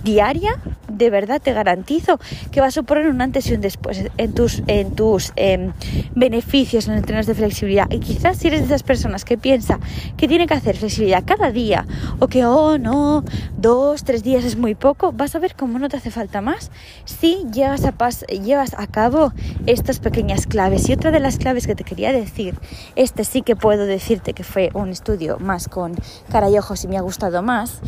diaria, 0.04 0.58
de 1.00 1.10
verdad 1.10 1.42
te 1.42 1.54
garantizo 1.54 2.20
que 2.52 2.62
va 2.62 2.68
a 2.68 2.72
suponer 2.72 3.08
un 3.08 3.22
antes 3.22 3.50
y 3.50 3.54
un 3.54 3.62
después 3.62 4.04
en 4.18 4.34
tus, 4.34 4.62
en 4.68 4.92
tus 4.96 5.32
em, 5.38 5.72
beneficios 6.14 6.88
en 6.88 6.96
entrenos 6.96 7.26
de 7.26 7.34
flexibilidad. 7.34 7.88
Y 7.90 8.00
quizás 8.00 8.38
si 8.38 8.50
eres 8.50 8.60
de 8.60 8.66
esas 8.68 8.84
personas 8.84 9.26
que 9.26 9.38
piensa 9.38 9.80
que 10.18 10.28
tiene 10.28 10.46
que 10.46 10.54
hacer 10.54 10.76
flexibilidad 10.76 11.24
cada 11.26 11.52
día 11.52 11.88
o 12.20 12.28
que, 12.28 12.46
oh 12.46 12.78
no, 12.78 13.24
dos, 13.58 14.04
tres 14.04 14.24
días 14.24 14.44
es 14.44 14.58
muy 14.58 14.76
poco, 14.76 15.14
vas 15.14 15.34
a 15.36 15.40
ver 15.40 15.56
cómo 15.56 15.80
no 15.80 15.88
te 15.88 15.98
hace 15.98 16.12
falta 16.12 16.42
más 16.42 16.70
si 17.06 17.46
llevas 17.52 17.86
a, 17.86 17.94
llevas 18.34 18.76
a 18.78 18.86
cabo 18.88 19.32
estas 19.66 20.00
pequeñas 20.00 20.48
claves. 20.48 20.90
Y 20.90 20.94
otra 20.94 21.12
de 21.12 21.22
las 21.22 21.38
claves 21.38 21.66
que 21.66 21.76
te 21.76 21.86
quería 21.86 22.12
decir, 22.12 22.56
este 22.98 23.24
sí 23.24 23.42
que 23.42 23.56
puedo 23.56 23.86
decirte 23.86 24.34
que 24.34 24.44
fue 24.44 24.70
un 24.74 24.90
estudio 24.90 25.40
más 25.40 25.70
con 25.70 25.96
cara 26.30 26.50
y 26.50 26.58
ojos 26.58 26.84
y 26.84 26.90
me 26.90 26.98
ha 26.98 27.02
gustado 27.02 27.42
más, 27.42 27.80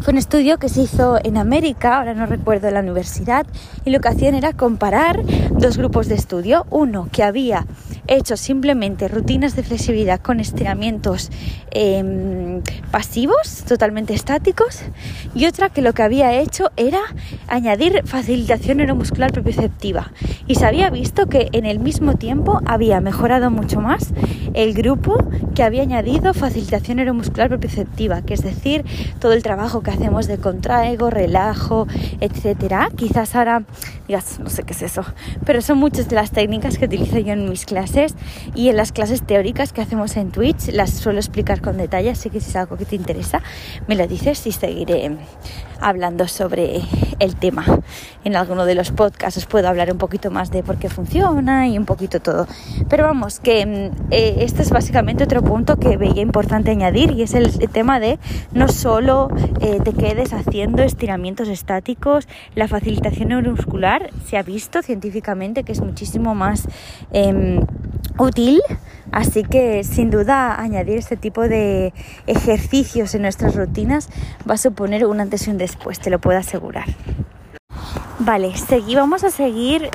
fue 0.00 0.12
un 0.12 0.18
estudio 0.18 0.58
que 0.58 0.68
se 0.68 0.82
hizo 0.82 1.18
en 1.22 1.36
América, 1.36 1.98
ahora 1.98 2.14
no 2.14 2.26
recuerdo 2.26 2.70
la 2.70 2.80
universidad, 2.80 3.46
y 3.84 3.90
lo 3.90 4.00
que 4.00 4.08
hacían 4.08 4.34
era 4.34 4.52
comparar 4.52 5.22
dos 5.50 5.76
grupos 5.76 6.08
de 6.08 6.14
estudio. 6.14 6.66
Uno 6.70 7.08
que 7.10 7.22
había 7.22 7.66
hecho 8.06 8.36
simplemente 8.36 9.08
rutinas 9.08 9.56
de 9.56 9.62
flexibilidad 9.62 10.20
con 10.20 10.40
estiramientos 10.40 11.30
em, 11.70 12.62
pasivos, 12.90 13.64
totalmente 13.66 14.14
estáticos, 14.14 14.82
y 15.34 15.46
otra 15.46 15.70
que 15.70 15.82
lo 15.82 15.92
que 15.92 16.02
había 16.02 16.32
hecho 16.40 16.70
era 16.76 17.00
añadir 17.48 18.02
facilitación 18.04 18.78
neuromuscular 18.78 19.32
propioceptiva. 19.32 20.12
Y 20.46 20.56
se 20.56 20.66
había 20.66 20.90
visto 20.90 21.26
que 21.26 21.48
en 21.52 21.66
el 21.66 21.78
mismo 21.78 22.14
tiempo 22.14 22.60
había 22.66 23.00
mejorado 23.00 23.50
mucho 23.50 23.80
más 23.80 24.12
el 24.54 24.74
grupo 24.74 25.16
que 25.54 25.62
había 25.62 25.82
añadido 25.82 26.34
facilitación 26.34 26.96
neuromuscular 26.98 27.48
propioceptiva, 27.48 28.22
que 28.22 28.34
es 28.34 28.42
decir, 28.42 28.84
todo 29.18 29.32
el 29.32 29.42
trabajo 29.42 29.82
que 29.82 29.90
hacemos 29.90 30.26
de 30.26 30.38
contraigo, 30.38 31.10
relajo, 31.10 31.86
etcétera. 32.20 32.88
Quizás 32.96 33.34
ahora 33.34 33.64
digas, 34.06 34.38
no 34.40 34.50
sé 34.50 34.62
qué 34.62 34.72
es 34.72 34.82
eso, 34.82 35.04
pero 35.44 35.60
son 35.62 35.78
muchas 35.78 36.08
de 36.08 36.16
las 36.16 36.30
técnicas 36.30 36.78
que 36.78 36.86
utilizo 36.86 37.18
yo 37.18 37.32
en 37.32 37.48
mis 37.48 37.64
clases 37.64 38.14
y 38.54 38.68
en 38.68 38.76
las 38.76 38.92
clases 38.92 39.22
teóricas 39.22 39.72
que 39.72 39.80
hacemos 39.80 40.16
en 40.16 40.30
Twitch 40.30 40.68
las 40.72 40.90
suelo 40.90 41.18
explicar 41.18 41.60
con 41.60 41.76
detalle, 41.76 42.10
así 42.10 42.30
que 42.30 42.40
si 42.40 42.50
es 42.50 42.56
algo 42.56 42.76
que 42.76 42.84
te 42.84 42.96
interesa, 42.96 43.42
me 43.86 43.94
lo 43.94 44.06
dices 44.06 44.46
y 44.46 44.52
seguiré 44.52 45.16
hablando 45.80 46.28
sobre 46.28 46.80
el 47.18 47.36
tema. 47.36 47.64
En 48.24 48.36
alguno 48.36 48.64
de 48.64 48.74
los 48.74 48.92
podcasts 48.92 49.36
os 49.38 49.46
puedo 49.46 49.68
hablar 49.68 49.92
un 49.92 49.98
poquito 49.98 50.30
más 50.30 50.50
de 50.50 50.62
por 50.62 50.78
qué 50.78 50.88
funciona 50.88 51.68
y 51.68 51.76
un 51.76 51.84
poquito 51.84 52.20
todo. 52.20 52.46
Pero 52.88 53.04
vamos, 53.04 53.40
que 53.40 53.66
mm, 53.66 54.12
eh, 54.12 54.36
este 54.38 54.62
es 54.62 54.70
básicamente 54.70 55.24
otro 55.24 55.42
punto 55.42 55.76
que 55.76 55.96
veía 55.96 56.22
importante 56.22 56.70
añadir 56.70 57.10
y 57.10 57.22
es 57.22 57.34
el, 57.34 57.52
tema 57.72 58.00
de 58.00 58.18
no 58.52 58.68
solo 58.68 59.28
eh, 59.60 59.80
te 59.82 59.92
quedes 59.92 60.32
haciendo 60.32 60.82
estiramientos 60.82 61.48
estáticos, 61.48 62.28
la 62.54 62.68
facilitación 62.68 63.28
neuromuscular 63.28 63.91
se 64.26 64.36
ha 64.36 64.42
visto 64.42 64.82
científicamente 64.82 65.64
que 65.64 65.72
es 65.72 65.80
muchísimo 65.80 66.34
más 66.34 66.68
em, 67.12 67.60
útil 68.18 68.60
Así 69.12 69.44
que 69.44 69.84
sin 69.84 70.10
duda 70.10 70.58
añadir 70.58 70.96
este 70.96 71.18
tipo 71.18 71.42
de 71.42 71.92
ejercicios 72.26 73.14
en 73.14 73.22
nuestras 73.22 73.54
rutinas 73.54 74.08
va 74.48 74.54
a 74.54 74.56
suponer 74.58 75.04
un 75.04 75.20
antes 75.20 75.46
y 75.46 75.50
un 75.50 75.58
después, 75.58 76.00
te 76.00 76.08
lo 76.08 76.18
puedo 76.18 76.38
asegurar. 76.38 76.86
Vale, 78.18 78.54
seguí, 78.56 78.94
vamos 78.94 79.24
a 79.24 79.30
seguir 79.30 79.90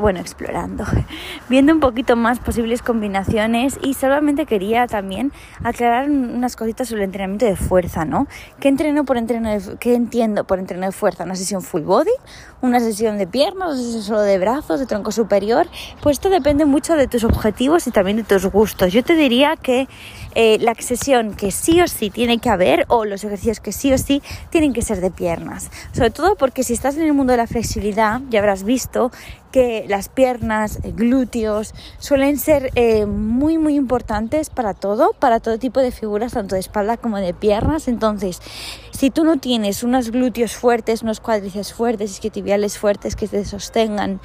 bueno, 0.00 0.20
explorando, 0.20 0.84
viendo 1.48 1.72
un 1.72 1.80
poquito 1.80 2.14
más 2.14 2.38
posibles 2.38 2.80
combinaciones 2.80 3.78
y 3.82 3.94
solamente 3.94 4.46
quería 4.46 4.86
también 4.86 5.32
aclarar 5.64 6.08
unas 6.08 6.54
cositas 6.54 6.88
sobre 6.88 7.02
el 7.02 7.06
entrenamiento 7.06 7.44
de 7.44 7.56
fuerza, 7.56 8.04
¿no? 8.04 8.28
¿Qué 8.60 8.68
entreno 8.68 9.04
por 9.04 9.16
entreno 9.16 9.50
qué 9.80 9.94
entiendo 9.94 10.44
por 10.44 10.60
entreno 10.60 10.86
de 10.86 10.92
fuerza? 10.92 11.24
¿Una 11.24 11.34
sesión 11.34 11.60
full 11.60 11.82
body? 11.82 12.12
¿Una 12.62 12.78
sesión 12.78 13.18
de 13.18 13.26
piernas? 13.26 13.74
¿Una 13.74 13.82
sesión 13.82 14.02
solo 14.02 14.20
de 14.20 14.38
brazos, 14.38 14.78
de 14.78 14.86
tronco 14.86 15.10
superior? 15.10 15.66
Pues 16.02 16.16
esto 16.16 16.30
depende 16.30 16.64
mucho 16.66 16.94
de 16.94 17.08
tus 17.08 17.24
objetivos 17.24 17.86
y 17.88 17.90
también 17.90 18.16
de 18.16 18.24
tus 18.24 18.46
gustos. 18.46 18.92
Yo 18.92 19.02
te 19.02 19.14
diría 19.14 19.56
que 19.56 19.88
eh, 20.34 20.58
la 20.60 20.74
sesión 20.74 21.34
que 21.34 21.50
sí 21.50 21.80
o 21.80 21.88
sí 21.88 22.10
tiene 22.10 22.38
que 22.38 22.48
haber 22.48 22.84
o 22.88 23.04
los 23.04 23.24
ejercicios 23.24 23.58
que 23.60 23.72
sí 23.72 23.92
o 23.92 23.98
sí 23.98 24.22
tienen 24.50 24.72
que 24.72 24.82
ser 24.82 25.00
de 25.00 25.10
piernas. 25.10 25.70
Sobre 25.92 26.10
todo 26.10 26.36
porque 26.36 26.62
si 26.62 26.72
estás 26.72 26.96
en 26.96 27.02
el 27.02 27.12
mundo 27.12 27.32
de 27.32 27.38
la 27.38 27.46
flexibilidad, 27.56 28.20
ya 28.28 28.40
habrás 28.40 28.64
visto 28.64 29.10
que 29.52 29.84
las 29.88 30.08
piernas, 30.08 30.78
eh, 30.82 30.92
glúteos, 30.94 31.74
suelen 31.98 32.38
ser 32.38 32.70
eh, 32.74 33.06
muy 33.06 33.58
muy 33.58 33.76
importantes 33.76 34.50
para 34.50 34.74
todo, 34.74 35.12
para 35.18 35.40
todo 35.40 35.58
tipo 35.58 35.80
de 35.80 35.90
figuras, 35.90 36.32
tanto 36.32 36.54
de 36.54 36.60
espalda 36.60 36.96
como 36.96 37.18
de 37.18 37.34
piernas. 37.34 37.88
Entonces, 37.88 38.40
si 38.90 39.10
tú 39.10 39.24
no 39.24 39.38
tienes 39.38 39.82
unos 39.82 40.10
glúteos 40.10 40.54
fuertes, 40.54 41.02
unos 41.02 41.20
cuádriceps 41.20 41.72
fuertes, 41.72 42.12
isquiotibiales 42.12 42.78
fuertes 42.78 43.14
que 43.14 43.28
te 43.28 43.44
sostengan, 43.44 44.20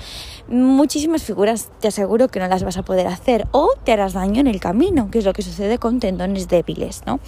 muchísimas 0.47 1.23
figuras 1.23 1.69
te 1.79 1.89
aseguro 1.89 2.29
que 2.29 2.39
no 2.39 2.47
las 2.47 2.63
vas 2.63 2.77
a 2.77 2.83
poder 2.83 3.07
hacer 3.07 3.47
o 3.51 3.69
te 3.83 3.91
harás 3.91 4.13
daño 4.13 4.39
en 4.39 4.47
el 4.47 4.59
camino, 4.59 5.09
que 5.11 5.19
es 5.19 5.25
lo 5.25 5.33
que 5.33 5.41
sucede 5.41 5.77
con 5.77 5.99
tendones 5.99 6.47
débiles, 6.47 7.03
¿no? 7.05 7.19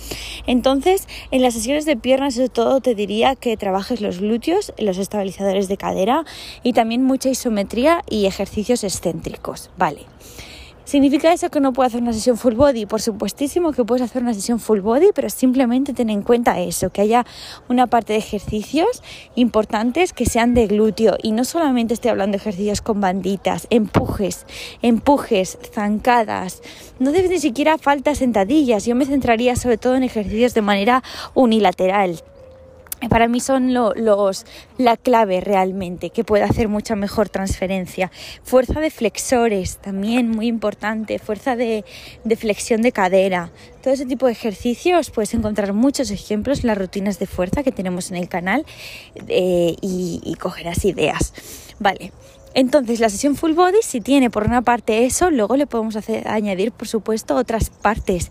Entonces, 0.47 1.07
en 1.31 1.41
las 1.41 1.53
sesiones 1.53 1.85
de 1.85 1.97
piernas, 1.97 2.35
sobre 2.35 2.49
todo, 2.49 2.81
te 2.81 2.95
diría 2.95 3.35
que 3.35 3.57
trabajes 3.57 4.01
los 4.01 4.19
glúteos, 4.19 4.73
los 4.77 4.97
estabilizadores 4.97 5.67
de 5.67 5.77
cadera 5.77 6.25
y 6.63 6.73
también 6.73 7.03
mucha 7.03 7.29
isometría 7.29 7.92
y 8.09 8.25
ejercicios 8.25 8.83
excéntricos, 8.83 9.69
¿vale? 9.77 10.05
¿Significa 10.85 11.31
eso 11.31 11.49
que 11.49 11.61
no 11.61 11.71
puedo 11.71 11.87
hacer 11.87 12.01
una 12.01 12.11
sesión 12.11 12.37
full 12.37 12.55
body? 12.55 12.85
Por 12.85 13.01
supuestísimo 13.01 13.71
que 13.71 13.85
puedes 13.85 14.03
hacer 14.03 14.21
una 14.21 14.33
sesión 14.33 14.59
full 14.59 14.81
body, 14.81 15.11
pero 15.15 15.29
simplemente 15.29 15.93
ten 15.93 16.09
en 16.09 16.23
cuenta 16.23 16.59
eso, 16.59 16.89
que 16.89 17.01
haya 17.01 17.25
una 17.69 17.87
parte 17.87 18.11
de 18.13 18.19
ejercicios 18.19 19.01
importantes 19.35 20.11
que 20.11 20.25
sean 20.25 20.53
de 20.53 20.67
glúteo. 20.67 21.15
Y 21.23 21.31
no 21.31 21.45
solamente 21.45 21.93
estoy 21.93 22.11
hablando 22.11 22.33
de 22.33 22.41
ejercicios 22.41 22.81
con 22.81 22.99
banditas, 22.99 23.65
empujes, 23.69 24.45
empujes, 24.81 25.57
zancadas. 25.73 26.61
No 26.99 27.13
debes 27.13 27.31
ni 27.31 27.39
siquiera 27.39 27.77
falta 27.77 28.13
sentadillas. 28.13 28.85
Yo 28.85 28.93
me 28.93 29.05
centraría 29.05 29.55
sobre 29.55 29.77
todo 29.77 29.95
en 29.95 30.03
ejercicios 30.03 30.53
de 30.53 30.61
manera 30.63 31.01
unilateral 31.33 32.21
para 33.09 33.27
mí 33.27 33.39
son 33.39 33.73
los, 33.73 34.45
la 34.77 34.97
clave 34.97 35.41
realmente, 35.41 36.09
que 36.09 36.23
puede 36.23 36.43
hacer 36.43 36.67
mucha 36.67 36.95
mejor 36.95 37.29
transferencia. 37.29 38.11
Fuerza 38.43 38.79
de 38.79 38.91
flexores, 38.91 39.77
también 39.77 40.29
muy 40.29 40.47
importante, 40.47 41.19
fuerza 41.19 41.55
de, 41.55 41.83
flexión 42.37 42.81
de 42.81 42.91
cadera. 42.91 43.51
Todo 43.81 43.93
ese 43.93 44.05
tipo 44.05 44.25
de 44.25 44.31
ejercicios 44.31 45.09
puedes 45.09 45.33
encontrar 45.33 45.73
muchos 45.73 46.11
ejemplos 46.11 46.61
en 46.61 46.67
las 46.67 46.77
rutinas 46.77 47.19
de 47.19 47.27
fuerza 47.27 47.63
que 47.63 47.71
tenemos 47.71 48.11
en 48.11 48.17
el 48.17 48.29
canal 48.29 48.65
eh, 49.27 49.75
y, 49.81 50.21
y 50.23 50.35
cogerás 50.35 50.85
ideas. 50.85 51.33
Vale, 51.79 52.11
Entonces, 52.55 52.99
la 52.99 53.09
sesión 53.09 53.35
full 53.35 53.53
body, 53.53 53.79
si 53.81 53.99
tiene 53.99 54.29
por 54.29 54.45
una 54.45 54.61
parte 54.61 55.05
eso, 55.05 55.31
luego 55.31 55.55
le 55.55 55.65
podemos 55.65 55.95
hacer, 55.95 56.27
añadir, 56.27 56.71
por 56.71 56.87
supuesto, 56.87 57.35
otras 57.35 57.69
partes. 57.69 58.29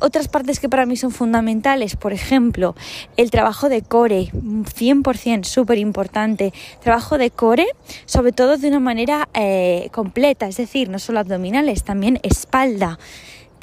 Otras 0.00 0.28
partes 0.28 0.60
que 0.60 0.68
para 0.68 0.86
mí 0.86 0.96
son 0.96 1.10
fundamentales, 1.10 1.96
por 1.96 2.12
ejemplo, 2.12 2.74
el 3.16 3.30
trabajo 3.30 3.68
de 3.68 3.82
core, 3.82 4.30
100% 4.32 5.44
súper 5.44 5.78
importante. 5.78 6.52
Trabajo 6.82 7.18
de 7.18 7.30
core, 7.30 7.66
sobre 8.06 8.32
todo 8.32 8.56
de 8.58 8.68
una 8.68 8.80
manera 8.80 9.28
eh, 9.34 9.88
completa, 9.92 10.46
es 10.46 10.56
decir, 10.56 10.88
no 10.88 10.98
solo 10.98 11.20
abdominales, 11.20 11.82
también 11.82 12.20
espalda. 12.22 12.98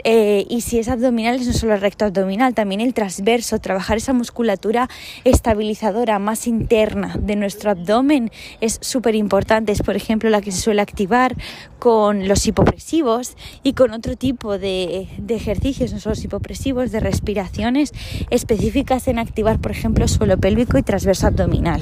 Eh, 0.03 0.45
y 0.49 0.61
si 0.61 0.79
es 0.79 0.87
abdominal, 0.87 1.45
no 1.45 1.53
solo 1.53 1.73
el 1.73 1.81
recto 1.81 2.05
abdominal, 2.05 2.53
también 2.53 2.81
el 2.81 2.93
transverso, 2.93 3.59
trabajar 3.59 3.97
esa 3.97 4.13
musculatura 4.13 4.89
estabilizadora 5.23 6.19
más 6.19 6.47
interna 6.47 7.15
de 7.19 7.35
nuestro 7.35 7.71
abdomen 7.71 8.31
es 8.61 8.79
súper 8.81 9.15
importante. 9.15 9.71
Es, 9.71 9.81
por 9.81 9.95
ejemplo, 9.95 10.29
la 10.29 10.41
que 10.41 10.51
se 10.51 10.61
suele 10.61 10.81
activar 10.81 11.35
con 11.79 12.27
los 12.27 12.45
hipopresivos 12.45 13.35
y 13.63 13.73
con 13.73 13.91
otro 13.91 14.15
tipo 14.15 14.57
de, 14.57 15.07
de 15.17 15.35
ejercicios, 15.35 15.93
no 15.93 15.99
solo 15.99 16.15
los 16.15 16.23
hipopresivos, 16.23 16.91
de 16.91 16.99
respiraciones 16.99 17.93
específicas 18.29 19.07
en 19.07 19.19
activar, 19.19 19.59
por 19.59 19.71
ejemplo, 19.71 20.07
suelo 20.07 20.37
pélvico 20.37 20.77
y 20.77 20.83
transverso 20.83 21.27
abdominal. 21.27 21.81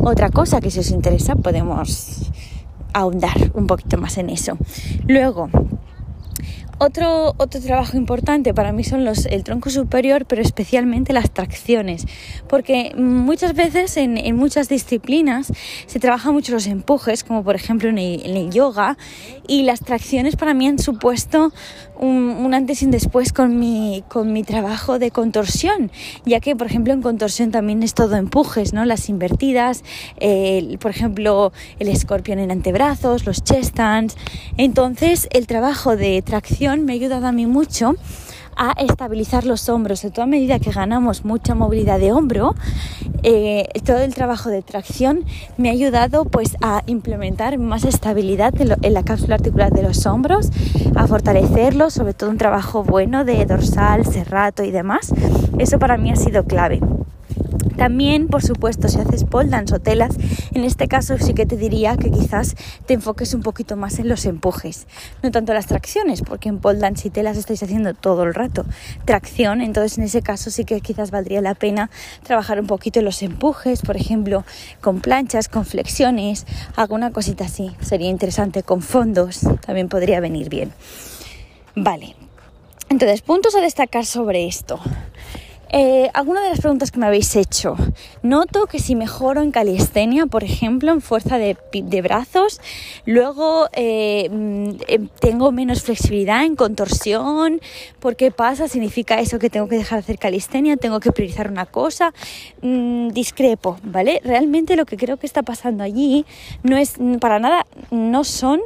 Otra 0.00 0.30
cosa 0.30 0.60
que 0.60 0.70
si 0.70 0.80
os 0.80 0.90
interesa 0.90 1.36
podemos 1.36 2.30
ahondar 2.92 3.50
un 3.54 3.66
poquito 3.66 3.98
más 3.98 4.16
en 4.16 4.30
eso. 4.30 4.56
Luego, 5.06 5.50
otro, 6.78 7.34
otro 7.38 7.60
trabajo 7.60 7.96
importante 7.96 8.52
para 8.54 8.72
mí 8.72 8.84
son 8.84 9.04
los, 9.04 9.26
el 9.26 9.44
tronco 9.44 9.70
superior, 9.70 10.26
pero 10.26 10.42
especialmente 10.42 11.12
las 11.12 11.30
tracciones, 11.30 12.06
porque 12.48 12.92
muchas 12.96 13.54
veces 13.54 13.96
en, 13.96 14.18
en 14.18 14.36
muchas 14.36 14.68
disciplinas 14.68 15.52
se 15.86 16.00
trabajan 16.00 16.34
mucho 16.34 16.52
los 16.52 16.66
empujes, 16.66 17.24
como 17.24 17.42
por 17.42 17.54
ejemplo 17.54 17.88
en 17.88 17.98
el, 17.98 18.26
en 18.26 18.36
el 18.36 18.50
yoga, 18.50 18.98
y 19.48 19.62
las 19.62 19.80
tracciones 19.80 20.36
para 20.36 20.54
mí 20.54 20.66
han 20.66 20.78
supuesto 20.78 21.52
un, 21.98 22.36
un, 22.44 22.54
antes 22.54 22.82
y 22.82 22.86
un 22.86 22.90
después 22.90 23.32
con 23.32 23.58
mi, 23.58 24.04
con 24.08 24.32
mi 24.32 24.42
trabajo 24.42 24.98
de 24.98 25.10
contorsión, 25.10 25.90
ya 26.24 26.40
que 26.40 26.56
por 26.56 26.66
ejemplo 26.66 26.92
en 26.92 27.02
contorsión 27.02 27.50
también 27.50 27.82
es 27.82 27.94
todo 27.94 28.16
empujes, 28.16 28.72
¿no? 28.72 28.84
las 28.84 29.08
invertidas, 29.08 29.84
eh, 30.18 30.76
por 30.80 30.90
ejemplo 30.90 31.52
el 31.78 31.88
escorpión 31.88 32.38
en 32.38 32.50
antebrazos, 32.50 33.26
los 33.26 33.42
chest 33.42 33.70
stands, 33.70 34.16
entonces 34.56 35.28
el 35.32 35.46
trabajo 35.46 35.96
de 35.96 36.22
tracción 36.22 36.84
me 36.84 36.92
ha 36.92 36.94
ayudado 36.94 37.26
a 37.26 37.32
mí 37.32 37.46
mucho 37.46 37.96
a 38.56 38.72
estabilizar 38.78 39.44
los 39.44 39.68
hombros, 39.68 40.00
sobre 40.00 40.14
todo 40.14 40.24
a 40.24 40.26
medida 40.26 40.58
que 40.58 40.70
ganamos 40.70 41.24
mucha 41.24 41.54
movilidad 41.54 41.98
de 41.98 42.12
hombro, 42.12 42.54
eh, 43.22 43.68
todo 43.84 43.98
el 43.98 44.14
trabajo 44.14 44.50
de 44.50 44.62
tracción 44.62 45.24
me 45.56 45.68
ha 45.68 45.72
ayudado 45.72 46.24
pues 46.24 46.56
a 46.60 46.82
implementar 46.86 47.58
más 47.58 47.84
estabilidad 47.84 48.58
en, 48.60 48.74
en 48.82 48.94
la 48.94 49.02
cápsula 49.02 49.36
articular 49.36 49.72
de 49.72 49.82
los 49.82 50.06
hombros, 50.06 50.50
a 50.94 51.06
fortalecerlo, 51.06 51.90
sobre 51.90 52.14
todo 52.14 52.30
un 52.30 52.38
trabajo 52.38 52.82
bueno 52.82 53.24
de 53.24 53.44
dorsal, 53.46 54.04
serrato 54.04 54.64
y 54.64 54.70
demás. 54.70 55.12
Eso 55.58 55.78
para 55.78 55.96
mí 55.96 56.10
ha 56.10 56.16
sido 56.16 56.44
clave. 56.44 56.80
También, 57.76 58.28
por 58.28 58.42
supuesto, 58.42 58.88
si 58.88 58.98
haces 58.98 59.24
pole 59.24 59.50
dance 59.50 59.74
o 59.74 59.78
telas, 59.78 60.16
en 60.52 60.64
este 60.64 60.88
caso 60.88 61.18
sí 61.18 61.34
que 61.34 61.46
te 61.46 61.56
diría 61.56 61.96
que 61.96 62.10
quizás 62.10 62.56
te 62.86 62.94
enfoques 62.94 63.34
un 63.34 63.42
poquito 63.42 63.76
más 63.76 63.98
en 63.98 64.08
los 64.08 64.24
empujes, 64.24 64.86
no 65.22 65.30
tanto 65.30 65.52
las 65.52 65.66
tracciones, 65.66 66.22
porque 66.22 66.48
en 66.48 66.58
pole 66.58 66.78
dance 66.78 67.08
y 67.08 67.10
telas 67.10 67.36
estáis 67.36 67.62
haciendo 67.62 67.94
todo 67.94 68.24
el 68.24 68.34
rato 68.34 68.64
tracción, 69.04 69.60
entonces 69.60 69.98
en 69.98 70.04
ese 70.04 70.22
caso 70.22 70.50
sí 70.50 70.64
que 70.64 70.80
quizás 70.80 71.10
valdría 71.10 71.40
la 71.40 71.54
pena 71.54 71.90
trabajar 72.22 72.60
un 72.60 72.66
poquito 72.66 73.00
en 73.00 73.04
los 73.04 73.22
empujes, 73.22 73.82
por 73.82 73.96
ejemplo, 73.96 74.44
con 74.80 75.00
planchas, 75.00 75.48
con 75.48 75.64
flexiones, 75.64 76.46
alguna 76.76 77.12
cosita 77.12 77.44
así, 77.44 77.72
sería 77.80 78.08
interesante, 78.08 78.62
con 78.62 78.82
fondos, 78.82 79.40
también 79.64 79.88
podría 79.88 80.20
venir 80.20 80.48
bien. 80.48 80.72
Vale, 81.74 82.16
entonces, 82.88 83.20
puntos 83.20 83.54
a 83.54 83.60
destacar 83.60 84.06
sobre 84.06 84.46
esto. 84.46 84.80
Eh, 85.70 86.10
alguna 86.14 86.42
de 86.42 86.50
las 86.50 86.60
preguntas 86.60 86.92
que 86.92 86.98
me 86.98 87.06
habéis 87.06 87.34
hecho. 87.34 87.76
Noto 88.22 88.66
que 88.66 88.78
si 88.78 88.94
mejoro 88.94 89.42
en 89.42 89.50
calistenia, 89.50 90.26
por 90.26 90.44
ejemplo, 90.44 90.92
en 90.92 91.00
fuerza 91.00 91.38
de, 91.38 91.56
de 91.72 92.02
brazos, 92.02 92.60
luego 93.04 93.68
eh, 93.72 94.28
mm, 94.30 94.70
em, 94.86 95.08
tengo 95.20 95.50
menos 95.50 95.82
flexibilidad 95.82 96.44
en 96.44 96.54
contorsión. 96.54 97.60
¿Por 97.98 98.14
qué 98.14 98.30
pasa? 98.30 98.68
¿Significa 98.68 99.20
eso 99.20 99.38
que 99.40 99.50
tengo 99.50 99.68
que 99.68 99.76
dejar 99.76 99.98
de 99.98 100.04
hacer 100.04 100.18
calistenia? 100.18 100.76
¿Tengo 100.76 101.00
que 101.00 101.10
priorizar 101.10 101.50
una 101.50 101.66
cosa? 101.66 102.14
Mm, 102.62 103.08
discrepo, 103.08 103.78
¿vale? 103.82 104.20
Realmente 104.24 104.76
lo 104.76 104.86
que 104.86 104.96
creo 104.96 105.16
que 105.16 105.26
está 105.26 105.42
pasando 105.42 105.82
allí 105.82 106.24
no 106.62 106.76
es 106.76 106.94
para 107.20 107.40
nada, 107.40 107.66
no 107.90 108.22
son 108.22 108.60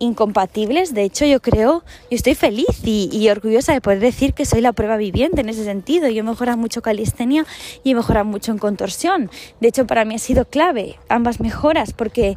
incompatibles. 0.00 0.92
De 0.92 1.04
hecho, 1.04 1.24
yo 1.24 1.40
creo, 1.40 1.84
yo 2.10 2.16
estoy 2.16 2.34
feliz 2.34 2.66
y, 2.84 3.28
orgullosa 3.28 3.72
de 3.72 3.80
poder 3.80 4.00
decir 4.00 4.34
que 4.34 4.44
soy 4.44 4.60
la 4.60 4.72
prueba 4.72 4.96
viviente 4.96 5.42
en 5.42 5.48
ese 5.48 5.62
sentido. 5.62 6.08
Yo 6.08 6.20
he 6.20 6.24
mejorado 6.24 6.58
mucho 6.58 6.82
calistenia 6.82 7.46
y 7.84 7.92
he 7.92 7.94
mejorado 7.94 8.24
mucho 8.24 8.50
en 8.50 8.58
contorsión. 8.58 9.30
De 9.60 9.68
hecho, 9.68 9.86
para 9.86 10.04
mí 10.04 10.16
ha 10.16 10.18
sido 10.18 10.44
clave 10.44 10.96
ambas 11.08 11.38
mejoras 11.38 11.92
porque 11.92 12.36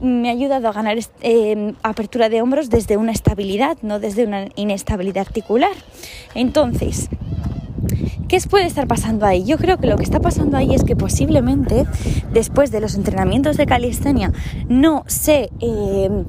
me 0.00 0.28
ha 0.28 0.32
ayudado 0.32 0.68
a 0.68 0.72
ganar 0.72 0.98
eh, 1.20 1.74
apertura 1.82 2.28
de 2.28 2.42
hombros 2.42 2.70
desde 2.70 2.96
una 2.96 3.12
estabilidad, 3.12 3.78
no 3.82 4.00
desde 4.00 4.24
una 4.24 4.48
inestabilidad 4.56 5.26
articular. 5.28 5.72
Entonces, 6.34 7.08
¿Qué 8.28 8.40
puede 8.48 8.66
estar 8.66 8.86
pasando 8.86 9.26
ahí? 9.26 9.44
Yo 9.44 9.58
creo 9.58 9.76
que 9.76 9.86
lo 9.86 9.96
que 9.96 10.04
está 10.04 10.20
pasando 10.20 10.56
ahí 10.56 10.74
es 10.74 10.84
que 10.84 10.96
posiblemente 10.96 11.86
después 12.32 12.70
de 12.70 12.80
los 12.80 12.94
entrenamientos 12.94 13.56
de 13.56 13.66
calistenia 13.66 14.32
no 14.68 15.04
se 15.06 15.50
eh, 15.60 16.24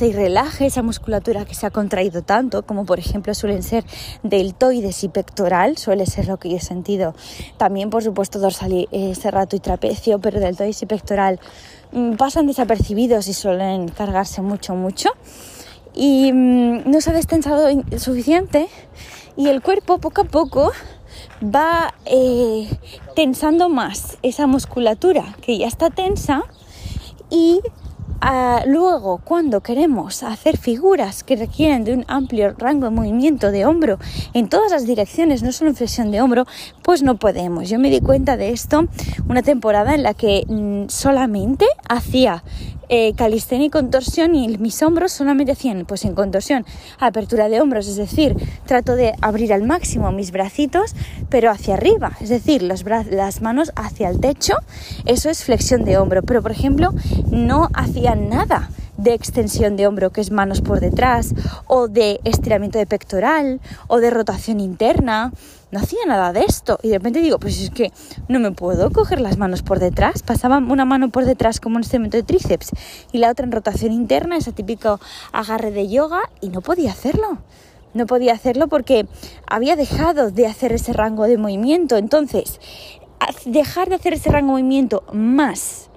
y 0.00 0.12
relaje 0.12 0.66
esa 0.66 0.82
musculatura 0.82 1.44
que 1.44 1.54
se 1.54 1.66
ha 1.66 1.70
contraído 1.70 2.22
tanto, 2.22 2.62
como 2.64 2.84
por 2.84 2.98
ejemplo 2.98 3.32
suelen 3.34 3.62
ser 3.62 3.84
deltoides 4.22 5.02
y 5.04 5.08
pectoral, 5.08 5.78
suele 5.78 6.04
ser 6.04 6.28
lo 6.28 6.36
que 6.36 6.50
yo 6.50 6.56
he 6.56 6.60
sentido. 6.60 7.14
También, 7.56 7.90
por 7.90 8.02
supuesto, 8.02 8.38
dorsal 8.38 8.72
y 8.72 8.88
eh, 8.92 9.14
serrato 9.14 9.56
y 9.56 9.60
trapecio, 9.60 10.18
pero 10.18 10.40
deltoides 10.40 10.82
y 10.82 10.86
pectoral 10.86 11.40
mm, 11.92 12.16
pasan 12.16 12.46
desapercibidos 12.46 13.28
y 13.28 13.32
suelen 13.32 13.88
cargarse 13.88 14.42
mucho, 14.42 14.74
mucho. 14.74 15.10
Y 15.94 16.32
mm, 16.32 16.90
no 16.90 17.00
se 17.00 17.10
ha 17.10 17.12
destensado 17.14 17.68
suficiente 17.96 18.68
y 19.38 19.46
el 19.46 19.62
cuerpo 19.62 19.98
poco 19.98 20.22
a 20.22 20.24
poco 20.24 20.72
va 21.42 21.94
eh, 22.04 22.68
tensando 23.14 23.68
más 23.68 24.18
esa 24.22 24.48
musculatura 24.48 25.36
que 25.40 25.56
ya 25.56 25.68
está 25.68 25.90
tensa 25.90 26.42
y 27.30 27.60
uh, 28.20 28.68
luego 28.68 29.18
cuando 29.18 29.60
queremos 29.60 30.24
hacer 30.24 30.56
figuras 30.56 31.22
que 31.22 31.36
requieren 31.36 31.84
de 31.84 31.94
un 31.94 32.04
amplio 32.08 32.52
rango 32.58 32.86
de 32.86 32.90
movimiento 32.90 33.52
de 33.52 33.64
hombro 33.64 33.98
en 34.34 34.48
todas 34.48 34.72
las 34.72 34.86
direcciones, 34.86 35.44
no 35.44 35.52
solo 35.52 35.70
en 35.70 35.76
flexión 35.76 36.10
de 36.10 36.20
hombro, 36.20 36.44
pues 36.82 37.04
no 37.04 37.16
podemos. 37.16 37.68
Yo 37.68 37.78
me 37.78 37.90
di 37.90 38.00
cuenta 38.00 38.36
de 38.36 38.50
esto 38.50 38.88
una 39.28 39.42
temporada 39.42 39.94
en 39.94 40.02
la 40.02 40.14
que 40.14 40.44
mm, 40.48 40.88
solamente 40.88 41.64
hacía 41.88 42.42
eh, 42.88 43.12
calistenia 43.14 43.66
y 43.66 43.70
contorsión 43.70 44.34
y 44.34 44.58
mis 44.58 44.82
hombros 44.82 45.12
solamente 45.12 45.52
hacían, 45.52 45.84
pues 45.86 46.04
en 46.04 46.14
contorsión, 46.14 46.64
apertura 46.98 47.48
de 47.48 47.60
hombros, 47.60 47.88
es 47.88 47.96
decir, 47.96 48.36
trato 48.66 48.96
de 48.96 49.14
abrir 49.20 49.52
al 49.52 49.64
máximo 49.64 50.10
mis 50.12 50.30
bracitos, 50.30 50.94
pero 51.28 51.50
hacia 51.50 51.74
arriba, 51.74 52.12
es 52.20 52.28
decir, 52.28 52.62
los 52.62 52.84
las 52.84 53.42
manos 53.42 53.72
hacia 53.76 54.08
el 54.08 54.20
techo, 54.20 54.54
eso 55.04 55.30
es 55.30 55.44
flexión 55.44 55.84
de 55.84 55.98
hombro, 55.98 56.22
pero 56.22 56.42
por 56.42 56.52
ejemplo, 56.52 56.92
no 57.30 57.68
hacía 57.74 58.14
nada 58.14 58.70
de 58.98 59.14
extensión 59.14 59.76
de 59.76 59.86
hombro, 59.86 60.10
que 60.10 60.20
es 60.20 60.30
manos 60.30 60.60
por 60.60 60.80
detrás, 60.80 61.34
o 61.66 61.88
de 61.88 62.20
estiramiento 62.24 62.78
de 62.78 62.86
pectoral, 62.86 63.60
o 63.86 64.00
de 64.00 64.10
rotación 64.10 64.60
interna. 64.60 65.32
No 65.70 65.78
hacía 65.78 66.00
nada 66.06 66.32
de 66.32 66.40
esto. 66.40 66.78
Y 66.82 66.88
de 66.88 66.98
repente 66.98 67.20
digo, 67.20 67.38
pues 67.38 67.60
es 67.60 67.70
que 67.70 67.92
no 68.28 68.40
me 68.40 68.52
puedo 68.52 68.90
coger 68.90 69.20
las 69.20 69.38
manos 69.38 69.62
por 69.62 69.78
detrás. 69.78 70.22
Pasaba 70.22 70.58
una 70.58 70.84
mano 70.84 71.10
por 71.10 71.24
detrás 71.24 71.60
como 71.60 71.76
un 71.76 71.82
estiramiento 71.82 72.16
de 72.16 72.24
tríceps 72.24 72.70
y 73.12 73.18
la 73.18 73.30
otra 73.30 73.46
en 73.46 73.52
rotación 73.52 73.92
interna, 73.92 74.36
ese 74.36 74.52
típico 74.52 75.00
agarre 75.32 75.70
de 75.70 75.88
yoga, 75.88 76.22
y 76.40 76.48
no 76.48 76.60
podía 76.60 76.90
hacerlo. 76.90 77.38
No 77.94 78.06
podía 78.06 78.34
hacerlo 78.34 78.68
porque 78.68 79.06
había 79.46 79.76
dejado 79.76 80.30
de 80.30 80.46
hacer 80.46 80.72
ese 80.72 80.92
rango 80.92 81.24
de 81.24 81.38
movimiento. 81.38 81.96
Entonces, 81.96 82.60
dejar 83.44 83.88
de 83.88 83.94
hacer 83.94 84.14
ese 84.14 84.30
rango 84.30 84.56
de 84.56 84.62
movimiento 84.62 85.04
más 85.12 85.87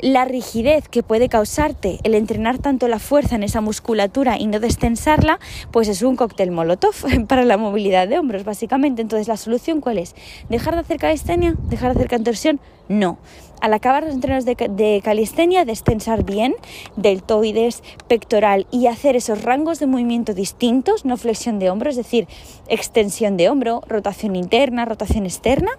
la 0.00 0.24
rigidez 0.24 0.88
que 0.88 1.02
puede 1.02 1.28
causarte 1.28 1.98
el 2.02 2.14
entrenar 2.14 2.58
tanto 2.58 2.88
la 2.88 2.98
fuerza 2.98 3.36
en 3.36 3.42
esa 3.42 3.60
musculatura 3.60 4.38
y 4.38 4.46
no 4.46 4.60
destensarla, 4.60 5.38
pues 5.70 5.88
es 5.88 6.02
un 6.02 6.16
cóctel 6.16 6.50
molotov 6.50 6.94
para 7.28 7.44
la 7.44 7.56
movilidad 7.56 8.08
de 8.08 8.18
hombros, 8.18 8.44
básicamente. 8.44 9.02
Entonces, 9.02 9.28
¿la 9.28 9.36
solución 9.36 9.80
cuál 9.80 9.98
es? 9.98 10.14
¿Dejar 10.48 10.74
de 10.74 10.80
hacer 10.80 10.98
calistenia? 10.98 11.54
¿Dejar 11.68 11.94
de 11.94 12.00
hacer 12.00 12.10
contorsión? 12.10 12.60
No. 12.88 13.18
Al 13.60 13.72
acabar 13.72 14.04
los 14.04 14.14
entrenos 14.14 14.44
de, 14.44 14.54
de 14.54 15.00
calistenia, 15.02 15.64
destensar 15.64 16.24
bien 16.24 16.54
deltoides, 16.96 17.82
pectoral 18.08 18.66
y 18.70 18.88
hacer 18.88 19.16
esos 19.16 19.42
rangos 19.42 19.78
de 19.78 19.86
movimiento 19.86 20.34
distintos, 20.34 21.04
no 21.04 21.16
flexión 21.16 21.58
de 21.58 21.70
hombro, 21.70 21.88
es 21.88 21.96
decir, 21.96 22.28
extensión 22.68 23.36
de 23.36 23.48
hombro, 23.48 23.82
rotación 23.88 24.36
interna, 24.36 24.84
rotación 24.84 25.24
externa 25.24 25.70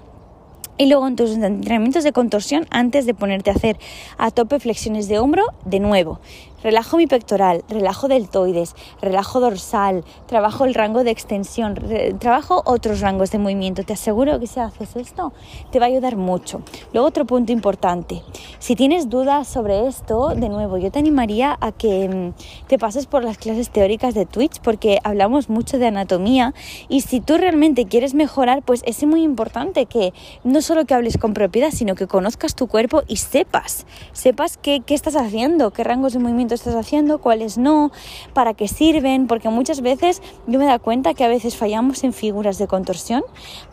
Y 0.77 0.87
luego 0.87 1.07
en 1.07 1.15
tus 1.15 1.31
entrenamientos 1.31 2.03
de 2.03 2.11
contorsión, 2.11 2.67
antes 2.69 3.05
de 3.05 3.13
ponerte 3.13 3.49
a 3.49 3.53
hacer 3.53 3.77
a 4.17 4.31
tope 4.31 4.59
flexiones 4.59 5.07
de 5.07 5.19
hombro, 5.19 5.45
de 5.63 5.79
nuevo, 5.79 6.19
Relajo 6.65 6.97
mi 6.97 7.05
pectoral, 7.05 7.63
relajo 7.69 8.07
deltoides, 8.07 8.73
relajo 8.99 9.39
dorsal, 9.39 10.03
trabajo 10.25 10.65
el 10.65 10.73
rango 10.73 11.03
de 11.03 11.11
extensión, 11.11 11.75
trabajo 12.17 12.63
otros 12.65 13.01
rangos 13.01 13.29
de 13.29 13.37
movimiento. 13.37 13.83
Te 13.83 13.93
aseguro 13.93 14.39
que 14.39 14.47
si 14.47 14.59
haces 14.59 14.95
esto 14.95 15.31
te 15.71 15.77
va 15.77 15.85
a 15.85 15.89
ayudar 15.89 16.15
mucho. 16.15 16.63
Luego 16.91 17.07
otro 17.07 17.25
punto 17.25 17.51
importante, 17.51 18.23
si 18.57 18.75
tienes 18.75 19.11
dudas 19.11 19.47
sobre 19.47 19.85
esto, 19.85 20.29
de 20.29 20.49
nuevo, 20.49 20.79
yo 20.79 20.89
te 20.89 20.97
animaría 20.97 21.55
a 21.61 21.71
que 21.71 22.09
mm, 22.09 22.67
te 22.67 22.79
pases 22.79 23.05
por 23.05 23.23
las 23.23 23.37
clases 23.37 23.69
teóricas 23.69 24.15
de 24.15 24.25
Twitch 24.25 24.59
porque 24.61 24.97
hablamos 25.03 25.49
mucho 25.49 25.77
de 25.77 25.85
anatomía 25.85 26.55
y 26.89 27.01
si 27.01 27.19
tú 27.19 27.37
realmente 27.37 27.85
quieres 27.85 28.15
mejorar, 28.15 28.63
pues 28.63 28.81
es 28.87 29.05
muy 29.05 29.21
importante 29.21 29.85
que 29.85 30.15
no 30.43 30.63
solo 30.63 30.85
que 30.85 30.95
hables 30.95 31.19
con 31.19 31.35
propiedad, 31.35 31.69
sino 31.69 31.93
que 31.93 32.07
conozcas 32.07 32.55
tu 32.55 32.65
cuerpo 32.65 33.03
y 33.07 33.17
sepas, 33.17 33.85
sepas 34.13 34.57
qué, 34.57 34.81
qué 34.83 34.95
estás 34.95 35.15
haciendo, 35.15 35.69
qué 35.69 35.83
rangos 35.83 36.13
de 36.13 36.17
movimiento 36.17 36.54
estás 36.55 36.75
haciendo, 36.75 37.19
cuáles 37.19 37.57
no, 37.57 37.91
para 38.33 38.53
qué 38.53 38.67
sirven, 38.67 39.27
porque 39.27 39.49
muchas 39.49 39.81
veces 39.81 40.21
yo 40.47 40.59
me 40.59 40.65
da 40.65 40.79
cuenta 40.79 41.13
que 41.13 41.23
a 41.23 41.27
veces 41.27 41.55
fallamos 41.55 42.03
en 42.03 42.13
figuras 42.13 42.57
de 42.57 42.67
contorsión 42.67 43.23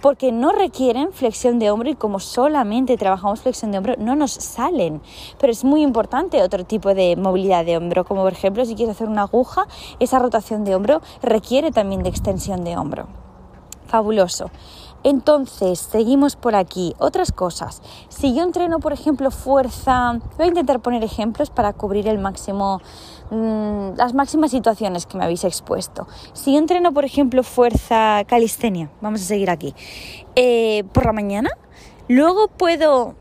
porque 0.01 0.33
no 0.33 0.53
requieren 0.53 1.13
flexión 1.13 1.59
de 1.59 1.71
hombro 1.71 1.91
y 1.91 1.95
como 1.95 2.21
solamente 2.21 2.97
trabajamos 2.97 3.41
flexión 3.41 3.73
de 3.73 3.79
hombro 3.79 3.95
no 3.99 4.17
nos 4.17 4.33
salen. 4.33 5.01
Pero 5.39 5.53
es 5.53 5.65
muy 5.65 5.83
importante 5.83 6.43
otro 6.43 6.65
tipo 6.65 6.95
de 6.95 7.17
movilidad 7.17 7.65
de 7.65 7.77
hombro, 7.77 8.05
como 8.05 8.23
por 8.23 8.33
ejemplo 8.33 8.65
si 8.65 8.75
quieres 8.75 8.97
hacer 8.97 9.09
una 9.09 9.23
aguja, 9.23 9.67
esa 10.01 10.19
rotación 10.19 10.65
de 10.65 10.75
hombro 10.75 11.03
requiere 11.23 11.71
también 11.71 12.03
de 12.03 12.11
extensión 12.11 12.65
de 12.65 12.77
hombro. 12.77 13.07
Fabuloso. 13.87 14.51
Entonces, 15.05 15.79
seguimos 15.79 16.37
por 16.37 16.55
aquí. 16.55 16.95
Otras 16.99 17.33
cosas. 17.33 17.83
Si 18.09 18.35
yo 18.35 18.43
entreno, 18.43 18.79
por 18.79 18.93
ejemplo, 18.93 19.31
fuerza, 19.31 20.19
voy 20.37 20.47
a 20.47 20.49
intentar 20.49 20.81
poner 20.81 21.03
ejemplos 21.03 21.51
para 21.51 21.73
cubrir 21.73 22.07
el 22.09 22.19
máximo, 22.19 22.81
mm, 23.31 23.97
las 23.97 24.15
máximas 24.15 24.51
situaciones 24.51 25.07
que 25.07 25.19
me 25.19 25.25
habéis 25.25 25.45
expuesto. 25.45 26.07
Si 26.33 26.53
yo 26.53 26.59
entreno, 26.59 26.93
por 26.93 27.05
ejemplo, 27.05 27.43
fuerza 27.43 28.23
calistenia, 28.27 28.91
vamos 29.01 29.23
a 29.23 29.25
seguir 29.25 29.51
aquí, 29.51 29.75
eh, 30.37 30.85
por 30.93 31.07
la 31.07 31.13
mañana, 31.13 31.51
luego 32.09 32.49
puedo 32.49 33.17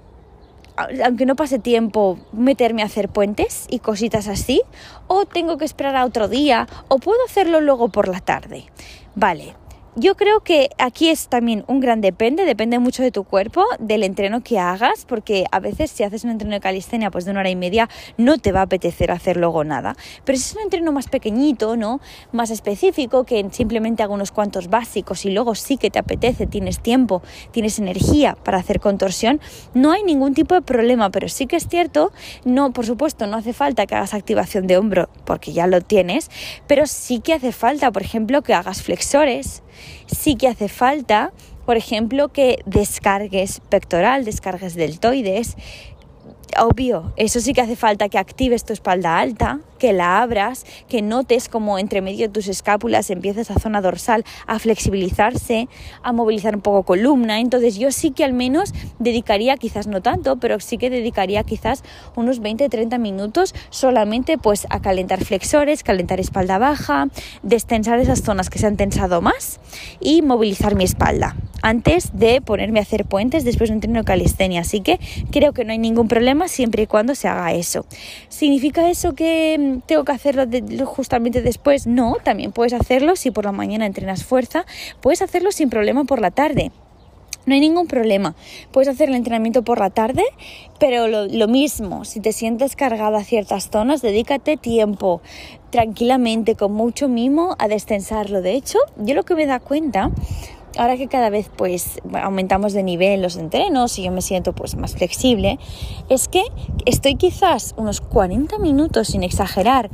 aunque 1.03 1.25
no 1.25 1.35
pase 1.35 1.59
tiempo, 1.59 2.17
meterme 2.31 2.81
a 2.81 2.85
hacer 2.85 3.09
puentes 3.09 3.67
y 3.69 3.79
cositas 3.79 4.27
así, 4.27 4.61
o 5.07 5.25
tengo 5.25 5.57
que 5.57 5.65
esperar 5.65 5.95
a 5.95 6.05
otro 6.05 6.27
día, 6.27 6.67
o 6.87 6.97
puedo 6.97 7.19
hacerlo 7.25 7.61
luego 7.61 7.89
por 7.89 8.07
la 8.07 8.19
tarde. 8.19 8.65
Vale, 9.15 9.55
yo 9.95 10.15
creo 10.15 10.39
que 10.39 10.69
aquí 10.77 11.09
es 11.09 11.27
también 11.27 11.65
un 11.67 11.81
gran 11.81 11.99
depende, 11.99 12.45
depende 12.45 12.79
mucho 12.79 13.03
de 13.03 13.11
tu 13.11 13.25
cuerpo, 13.25 13.65
del 13.77 14.03
entreno 14.03 14.41
que 14.41 14.57
hagas, 14.57 15.05
porque 15.05 15.45
a 15.51 15.59
veces 15.59 15.91
si 15.91 16.03
haces 16.03 16.23
un 16.23 16.29
entreno 16.29 16.53
de 16.53 16.61
calistenia 16.61 17.11
pues 17.11 17.25
de 17.25 17.31
una 17.31 17.41
hora 17.41 17.49
y 17.49 17.57
media 17.57 17.89
no 18.17 18.37
te 18.37 18.53
va 18.53 18.61
a 18.61 18.63
apetecer 18.63 19.11
hacer 19.11 19.35
luego 19.35 19.65
nada. 19.65 19.97
Pero 20.23 20.37
si 20.37 20.45
es 20.45 20.55
un 20.55 20.61
entreno 20.61 20.93
más 20.93 21.09
pequeñito, 21.09 21.75
¿no? 21.75 21.99
Más 22.31 22.51
específico, 22.51 23.25
que 23.25 23.45
simplemente 23.51 24.01
hago 24.01 24.13
unos 24.13 24.31
cuantos 24.31 24.69
básicos 24.69 25.25
y 25.25 25.31
luego 25.31 25.55
sí 25.55 25.75
que 25.75 25.89
te 25.89 25.99
apetece, 25.99 26.47
tienes 26.47 26.79
tiempo, 26.79 27.21
tienes 27.51 27.77
energía 27.77 28.37
para 28.43 28.59
hacer 28.59 28.79
contorsión, 28.79 29.41
no 29.73 29.91
hay 29.91 30.03
ningún 30.03 30.33
tipo 30.33 30.55
de 30.55 30.61
problema, 30.61 31.09
pero 31.09 31.27
sí 31.27 31.47
que 31.47 31.57
es 31.57 31.67
cierto, 31.67 32.13
no, 32.45 32.71
por 32.71 32.85
supuesto, 32.85 33.27
no 33.27 33.35
hace 33.35 33.51
falta 33.51 33.85
que 33.87 33.95
hagas 33.95 34.13
activación 34.13 34.67
de 34.67 34.77
hombro, 34.77 35.09
porque 35.25 35.51
ya 35.51 35.67
lo 35.67 35.81
tienes, 35.81 36.29
pero 36.65 36.87
sí 36.87 37.19
que 37.19 37.33
hace 37.33 37.51
falta, 37.51 37.91
por 37.91 38.03
ejemplo, 38.03 38.41
que 38.41 38.53
hagas 38.53 38.81
flexores, 38.81 39.63
sí 40.07 40.35
que 40.35 40.47
hace 40.47 40.69
falta, 40.69 41.31
por 41.65 41.77
ejemplo, 41.77 42.29
que 42.29 42.59
descargues 42.65 43.61
pectoral, 43.69 44.25
descargues 44.25 44.75
deltoides. 44.75 45.55
Obvio, 46.59 47.13
eso 47.15 47.39
sí 47.39 47.53
que 47.53 47.61
hace 47.61 47.75
falta 47.75 48.09
que 48.09 48.17
actives 48.17 48.65
tu 48.65 48.73
espalda 48.73 49.19
alta, 49.19 49.59
que 49.79 49.93
la 49.93 50.21
abras, 50.21 50.65
que 50.89 51.01
notes 51.01 51.47
como 51.47 51.79
entre 51.79 52.01
medio 52.01 52.27
de 52.27 52.33
tus 52.33 52.47
escápulas 52.47 53.09
empieza 53.09 53.41
esa 53.41 53.57
zona 53.57 53.81
dorsal 53.81 54.25
a 54.47 54.59
flexibilizarse, 54.59 55.69
a 56.03 56.11
movilizar 56.11 56.55
un 56.55 56.61
poco 56.61 56.83
columna. 56.83 57.39
Entonces 57.39 57.77
yo 57.77 57.91
sí 57.91 58.11
que 58.11 58.23
al 58.23 58.33
menos 58.33 58.73
dedicaría, 58.99 59.57
quizás 59.57 59.87
no 59.87 60.01
tanto, 60.01 60.37
pero 60.37 60.59
sí 60.59 60.77
que 60.77 60.89
dedicaría 60.89 61.43
quizás 61.43 61.83
unos 62.15 62.41
20-30 62.41 62.99
minutos 62.99 63.55
solamente 63.69 64.37
pues 64.37 64.67
a 64.69 64.81
calentar 64.81 65.23
flexores, 65.23 65.83
calentar 65.83 66.19
espalda 66.19 66.57
baja, 66.57 67.07
destensar 67.43 67.99
esas 67.99 68.21
zonas 68.21 68.49
que 68.49 68.59
se 68.59 68.67
han 68.67 68.77
tensado 68.77 69.21
más 69.21 69.59
y 69.99 70.21
movilizar 70.21 70.75
mi 70.75 70.83
espalda 70.83 71.35
antes 71.61 72.17
de 72.17 72.41
ponerme 72.41 72.79
a 72.79 72.81
hacer 72.81 73.05
puentes 73.05 73.43
después 73.43 73.69
de 73.69 73.73
un 73.73 73.77
entreno 73.77 73.99
de 73.99 74.05
calistenia. 74.05 74.61
Así 74.61 74.81
que 74.81 74.99
creo 75.31 75.53
que 75.53 75.63
no 75.63 75.71
hay 75.71 75.77
ningún 75.77 76.07
problema 76.07 76.40
siempre 76.47 76.83
y 76.83 76.87
cuando 76.87 77.15
se 77.15 77.27
haga 77.27 77.53
eso. 77.53 77.85
¿Significa 78.29 78.89
eso 78.89 79.13
que 79.13 79.79
tengo 79.85 80.03
que 80.03 80.11
hacerlo 80.11 80.45
justamente 80.85 81.41
después. 81.41 81.87
No, 81.87 82.17
también 82.23 82.51
puedes 82.51 82.73
hacerlo 82.73 83.15
si 83.15 83.31
por 83.31 83.45
la 83.45 83.51
mañana 83.51 83.85
entrenas 83.85 84.23
fuerza, 84.23 84.65
puedes 85.01 85.21
hacerlo 85.21 85.51
sin 85.51 85.69
problema 85.69 86.03
por 86.05 86.21
la 86.21 86.31
tarde. 86.31 86.71
No 87.45 87.55
hay 87.55 87.59
ningún 87.59 87.87
problema. 87.87 88.35
Puedes 88.71 88.87
hacer 88.87 89.09
el 89.09 89.15
entrenamiento 89.15 89.63
por 89.63 89.79
la 89.79 89.89
tarde, 89.89 90.23
pero 90.79 91.07
lo, 91.07 91.25
lo, 91.25 91.47
mismo, 91.47 92.05
si 92.05 92.19
te 92.19 92.33
sientes 92.33 92.75
cargada 92.75 93.17
a 93.17 93.23
ciertas 93.23 93.69
zonas, 93.71 94.03
dedícate 94.03 94.57
tiempo 94.57 95.21
tranquilamente, 95.71 96.55
con 96.55 96.73
mucho 96.73 97.07
mimo, 97.07 97.55
a 97.57 97.67
destensarlo. 97.67 98.41
De 98.41 98.53
hecho, 98.53 98.77
yo 98.97 99.15
lo 99.15 99.23
que 99.23 99.33
me 99.33 99.47
da 99.47 99.59
cuenta 99.59 100.11
ahora 100.77 100.97
que 100.97 101.07
cada 101.07 101.29
vez 101.29 101.49
pues 101.55 101.99
aumentamos 102.21 102.73
de 102.73 102.83
nivel 102.83 103.21
los 103.21 103.35
entrenos 103.35 103.97
y 103.99 104.03
yo 104.03 104.11
me 104.11 104.21
siento 104.21 104.53
pues 104.53 104.75
más 104.75 104.95
flexible, 104.95 105.59
es 106.09 106.27
que 106.27 106.43
estoy 106.85 107.15
quizás 107.15 107.73
unos 107.77 108.01
40 108.01 108.57
minutos 108.59 109.09
sin 109.09 109.23
exagerar, 109.23 109.89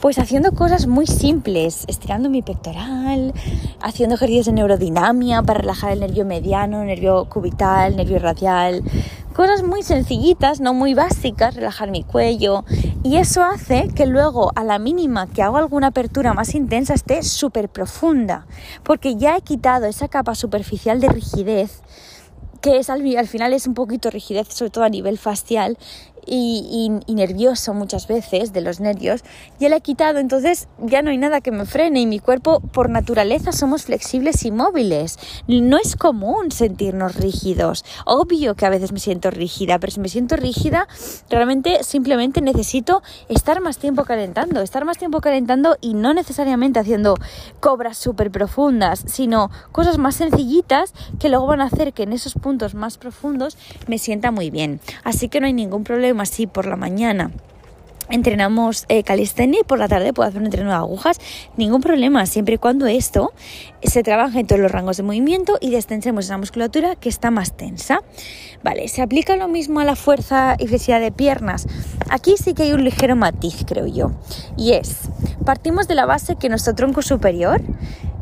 pues 0.00 0.18
haciendo 0.18 0.52
cosas 0.52 0.86
muy 0.86 1.06
simples, 1.06 1.84
estirando 1.88 2.30
mi 2.30 2.42
pectoral, 2.42 3.32
haciendo 3.80 4.16
ejercicios 4.16 4.46
de 4.46 4.52
neurodinamia 4.52 5.42
para 5.42 5.60
relajar 5.60 5.92
el 5.92 6.00
nervio 6.00 6.24
mediano, 6.24 6.84
nervio 6.84 7.26
cubital, 7.26 7.96
nervio 7.96 8.18
radial, 8.18 8.82
Cosas 9.36 9.62
muy 9.62 9.82
sencillitas, 9.82 10.60
no 10.60 10.72
muy 10.72 10.94
básicas, 10.94 11.54
relajar 11.54 11.90
mi 11.90 12.02
cuello. 12.02 12.64
Y 13.02 13.18
eso 13.18 13.44
hace 13.44 13.88
que 13.94 14.06
luego, 14.06 14.50
a 14.56 14.64
la 14.64 14.78
mínima 14.78 15.26
que 15.26 15.42
hago 15.42 15.58
alguna 15.58 15.88
apertura 15.88 16.32
más 16.32 16.54
intensa, 16.54 16.94
esté 16.94 17.22
súper 17.22 17.68
profunda. 17.68 18.46
Porque 18.82 19.16
ya 19.16 19.36
he 19.36 19.42
quitado 19.42 19.84
esa 19.84 20.08
capa 20.08 20.34
superficial 20.34 21.02
de 21.02 21.08
rigidez 21.08 21.82
que 22.62 22.78
es 22.78 22.88
al, 22.88 23.04
al, 23.16 23.28
final 23.28 23.52
es 23.52 23.66
un 23.66 23.74
poquito 23.74 24.10
rigidez, 24.10 24.48
sobre 24.48 24.70
todo 24.70 24.82
a 24.82 24.88
nivel 24.88 25.18
facial, 25.18 25.78
y, 26.26 26.90
nervioso 27.08 27.72
muchas 27.72 28.08
veces 28.08 28.52
de 28.52 28.60
los 28.60 28.80
nervios, 28.80 29.22
ya 29.58 29.68
le 29.68 29.76
he 29.76 29.80
quitado, 29.80 30.18
entonces 30.18 30.68
ya 30.78 31.00
no 31.00 31.10
hay 31.10 31.18
nada 31.18 31.40
que 31.40 31.50
me 31.50 31.64
frene 31.64 32.00
y 32.00 32.06
mi 32.06 32.18
cuerpo 32.18 32.60
por 32.60 32.90
naturaleza 32.90 33.52
somos 33.52 33.84
flexibles 33.84 34.44
y 34.44 34.50
móviles. 34.50 35.18
No 35.46 35.78
es 35.78 35.96
común 35.96 36.50
sentirnos 36.50 37.16
rígidos. 37.16 37.84
Obvio 38.04 38.54
que 38.54 38.66
a 38.66 38.70
veces 38.70 38.92
me 38.92 38.98
siento 38.98 39.30
rígida, 39.30 39.78
pero 39.78 39.92
si 39.92 40.00
me 40.00 40.08
siento 40.08 40.36
rígida, 40.36 40.88
realmente 41.30 41.82
simplemente 41.84 42.40
necesito 42.40 43.02
estar 43.28 43.60
más 43.60 43.78
tiempo 43.78 44.04
calentando, 44.04 44.60
estar 44.60 44.84
más 44.84 44.98
tiempo 44.98 45.20
calentando 45.20 45.76
y 45.80 45.94
no 45.94 46.12
necesariamente 46.12 46.80
haciendo 46.80 47.14
cobras 47.60 47.96
súper 47.96 48.30
profundas, 48.30 49.04
sino 49.06 49.50
cosas 49.72 49.98
más 49.98 50.16
sencillitas 50.16 50.92
que 51.18 51.28
luego 51.28 51.46
van 51.46 51.60
a 51.60 51.64
hacer 51.64 51.92
que 51.92 52.02
en 52.02 52.12
esos 52.12 52.34
puntos 52.34 52.74
más 52.74 52.98
profundos 52.98 53.56
me 53.86 53.98
sienta 53.98 54.30
muy 54.30 54.50
bien. 54.50 54.80
Así 55.04 55.28
que 55.28 55.40
no 55.40 55.46
hay 55.46 55.52
ningún 55.52 55.84
problema 55.84 56.15
así 56.22 56.46
por 56.46 56.66
la 56.66 56.76
mañana 56.76 57.30
entrenamos 58.08 58.84
eh, 58.88 59.02
calistenia 59.02 59.60
y 59.60 59.64
por 59.64 59.78
la 59.78 59.88
tarde 59.88 60.12
puedo 60.12 60.28
hacer 60.28 60.40
un 60.40 60.46
entreno 60.46 60.70
de 60.70 60.76
agujas, 60.76 61.20
ningún 61.56 61.80
problema, 61.80 62.26
siempre 62.26 62.54
y 62.54 62.58
cuando 62.58 62.86
esto 62.86 63.32
se 63.82 64.02
trabaje 64.02 64.40
en 64.40 64.46
todos 64.46 64.60
los 64.60 64.70
rangos 64.70 64.96
de 64.96 65.02
movimiento 65.02 65.58
y 65.60 65.70
destensemos 65.70 66.26
esa 66.26 66.38
musculatura 66.38 66.96
que 66.96 67.08
está 67.08 67.30
más 67.30 67.56
tensa. 67.56 68.00
Vale, 68.66 68.88
se 68.88 69.00
aplica 69.00 69.36
lo 69.36 69.46
mismo 69.46 69.78
a 69.78 69.84
la 69.84 69.94
fuerza 69.94 70.56
y 70.58 70.66
flexibilidad 70.66 71.00
de 71.00 71.12
piernas. 71.12 71.68
Aquí 72.10 72.34
sí 72.36 72.52
que 72.52 72.64
hay 72.64 72.72
un 72.72 72.82
ligero 72.82 73.14
matiz, 73.14 73.64
creo 73.64 73.86
yo, 73.86 74.10
y 74.56 74.72
es, 74.72 75.02
partimos 75.44 75.86
de 75.86 75.94
la 75.94 76.04
base 76.04 76.34
que 76.34 76.48
nuestro 76.48 76.74
tronco 76.74 77.00
superior 77.00 77.62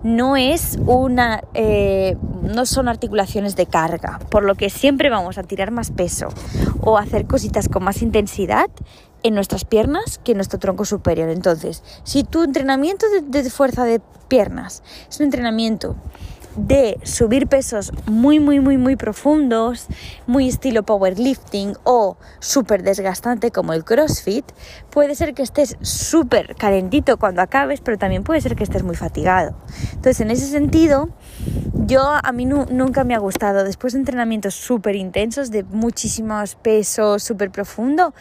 no 0.02 0.36
es 0.36 0.78
una 0.84 1.40
eh, 1.54 2.18
no 2.42 2.66
son 2.66 2.88
articulaciones 2.88 3.56
de 3.56 3.64
carga 3.64 4.20
por 4.28 4.42
lo 4.42 4.54
que 4.54 4.68
siempre 4.68 5.08
vamos 5.08 5.38
a 5.38 5.44
tirar 5.44 5.70
más 5.70 5.90
peso 5.90 6.28
o 6.82 6.98
hacer 6.98 7.26
cositas 7.26 7.70
con 7.70 7.82
más 7.82 8.02
intensidad 8.02 8.68
en 9.22 9.34
nuestras 9.34 9.64
piernas 9.64 10.20
que 10.22 10.32
en 10.32 10.36
nuestro 10.36 10.58
tronco 10.58 10.84
superior 10.84 11.30
entonces 11.30 11.82
si 12.02 12.22
tu 12.22 12.42
entrenamiento 12.42 13.06
de 13.22 13.48
fuerza 13.48 13.86
de 13.86 14.02
piernas 14.28 14.82
es 15.08 15.20
un 15.20 15.24
entrenamiento 15.24 15.96
de 16.56 16.98
subir 17.02 17.46
pesos 17.46 17.92
muy, 18.06 18.40
muy, 18.40 18.60
muy, 18.60 18.78
muy 18.78 18.96
profundos, 18.96 19.86
muy 20.26 20.48
estilo 20.48 20.82
powerlifting 20.82 21.74
o 21.84 22.16
súper 22.38 22.82
desgastante 22.82 23.50
como 23.50 23.72
el 23.72 23.84
CrossFit, 23.84 24.44
puede 24.90 25.14
ser 25.14 25.34
que 25.34 25.42
estés 25.42 25.76
súper 25.82 26.54
calentito 26.56 27.16
cuando 27.18 27.42
acabes, 27.42 27.80
pero 27.80 27.98
también 27.98 28.24
puede 28.24 28.40
ser 28.40 28.56
que 28.56 28.64
estés 28.64 28.82
muy 28.82 28.96
fatigado. 28.96 29.56
Entonces, 29.92 30.20
en 30.20 30.30
ese 30.30 30.46
sentido, 30.46 31.08
yo 31.86 32.02
a 32.02 32.32
mí 32.32 32.46
nunca 32.46 33.04
me 33.04 33.14
ha 33.14 33.18
gustado, 33.18 33.64
después 33.64 33.92
de 33.92 34.00
entrenamientos 34.00 34.54
súper 34.54 34.96
intensos, 34.96 35.50
de 35.50 35.64
muchísimos 35.64 36.54
pesos, 36.54 37.22
súper 37.22 37.50
profundo, 37.50 38.14